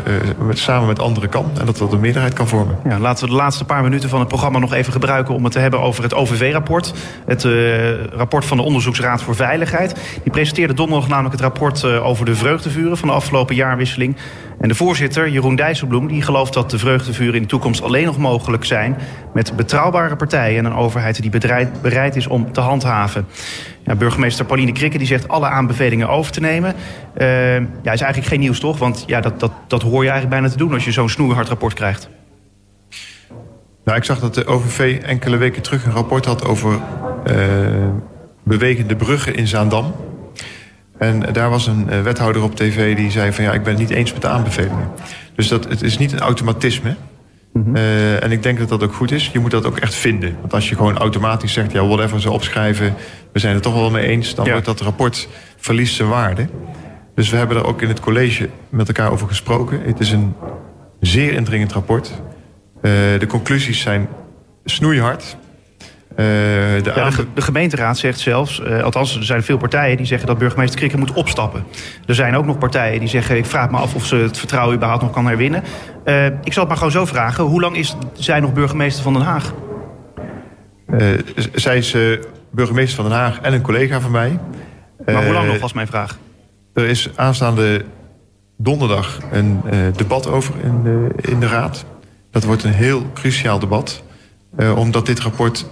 [0.47, 1.51] met, samen met anderen kan.
[1.59, 2.79] En dat dat een meerderheid kan vormen.
[2.85, 5.35] Ja, laten we de laatste paar minuten van het programma nog even gebruiken...
[5.35, 6.93] om het te hebben over het OVV-rapport.
[7.27, 7.47] Het
[8.13, 9.95] rapport van de Onderzoeksraad voor Veiligheid.
[10.23, 12.97] Die presenteerde donderdag namelijk het rapport over de vreugdevuren...
[12.99, 14.17] van de afgelopen jaarwisseling.
[14.63, 18.19] En de voorzitter, Jeroen Dijsselbloem, die gelooft dat de vreugdevuren in de toekomst alleen nog
[18.19, 18.97] mogelijk zijn
[19.35, 21.31] met betrouwbare partijen en een overheid die
[21.83, 23.27] bereid is om te handhaven.
[23.85, 26.75] Ja, burgemeester Pauline Krikke die zegt alle aanbevelingen over te nemen.
[27.19, 28.79] Uh, ja, is eigenlijk geen nieuws toch?
[28.79, 31.49] Want ja, dat, dat, dat hoor je eigenlijk bijna te doen als je zo'n snoeihard
[31.49, 32.09] rapport krijgt.
[33.85, 37.37] Nou, ik zag dat de OVV enkele weken terug een rapport had over uh,
[38.43, 39.95] bewegende bruggen in Zaandam.
[41.03, 43.81] En daar was een eh, wethouder op tv die zei van ja, ik ben het
[43.81, 44.91] niet eens met de aanbevelingen.
[45.35, 46.95] Dus dat, het is niet een automatisme.
[47.53, 49.31] Mm uh, en ik denk dat dat ook goed is.
[49.33, 50.37] Je moet dat ook echt vinden.
[50.41, 52.95] Want als je gewoon automatisch zegt, ja, whatever ze opschrijven,
[53.33, 56.49] we zijn het toch wel mee eens, dan wordt dat rapport verliest zijn waarde.
[57.15, 59.81] Dus we hebben er ook in het college met elkaar over gesproken.
[59.85, 60.35] Het is een
[61.01, 62.13] zeer indringend rapport.
[62.77, 64.09] Uh, de conclusies zijn
[64.65, 65.37] snoeihard.
[66.13, 70.07] Uh, de, ja, de, de, gemeenteraad zegt zelfs, uh, althans er zijn veel partijen die
[70.07, 71.65] zeggen dat burgemeester Krikke moet opstappen.
[72.07, 74.75] Er zijn ook nog partijen die zeggen, ik vraag me af of ze het vertrouwen
[74.75, 75.63] überhaupt nog kan herwinnen.
[76.05, 79.13] Uh, ik zal het maar gewoon zo vragen, hoe lang is zij nog burgemeester van
[79.13, 79.53] Den Haag?
[81.55, 81.97] zij is
[82.51, 84.39] burgemeester van Den Haag en een collega van mij.
[85.05, 86.19] Maar hoe lang nog was mijn vraag?
[86.75, 87.85] Er is aanstaande
[88.57, 89.63] donderdag een
[89.97, 91.85] debat over in de, in de raad.
[92.31, 94.03] Dat wordt een heel cruciaal debat.
[94.77, 95.67] omdat dit rapport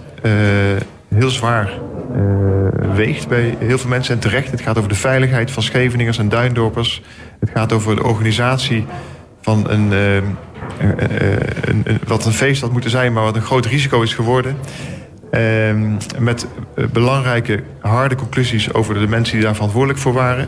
[1.15, 1.71] heel zwaar
[2.15, 4.13] uh, weegt bij heel veel mensen.
[4.13, 7.01] En terecht, het gaat over de veiligheid van Scheveningers en Duindorpers.
[7.39, 8.85] Het gaat over de organisatie
[9.41, 10.37] van een, een,
[11.83, 13.13] een, wat een feest had moeten zijn...
[13.13, 14.57] maar wat een groot risico is geworden.
[15.31, 16.47] Ehm, met
[16.91, 20.47] belangrijke, harde conclusies over de mensen die daar verantwoordelijk voor waren.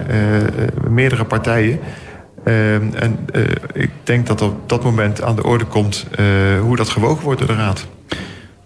[0.89, 1.79] meerdere partijen.
[2.43, 3.19] Ehm, en
[3.73, 6.07] ik denk dat op dat moment aan de orde komt
[6.61, 7.87] hoe dat gewogen wordt door de Raad.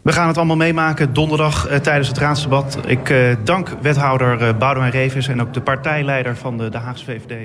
[0.08, 2.78] We gaan het allemaal meemaken donderdag uh, tijdens het raadsdebat.
[2.86, 7.06] Ik uh, dank wethouder uh, Boudewijn Revis en ook de partijleider van de, de Haagse
[7.06, 7.38] VVD.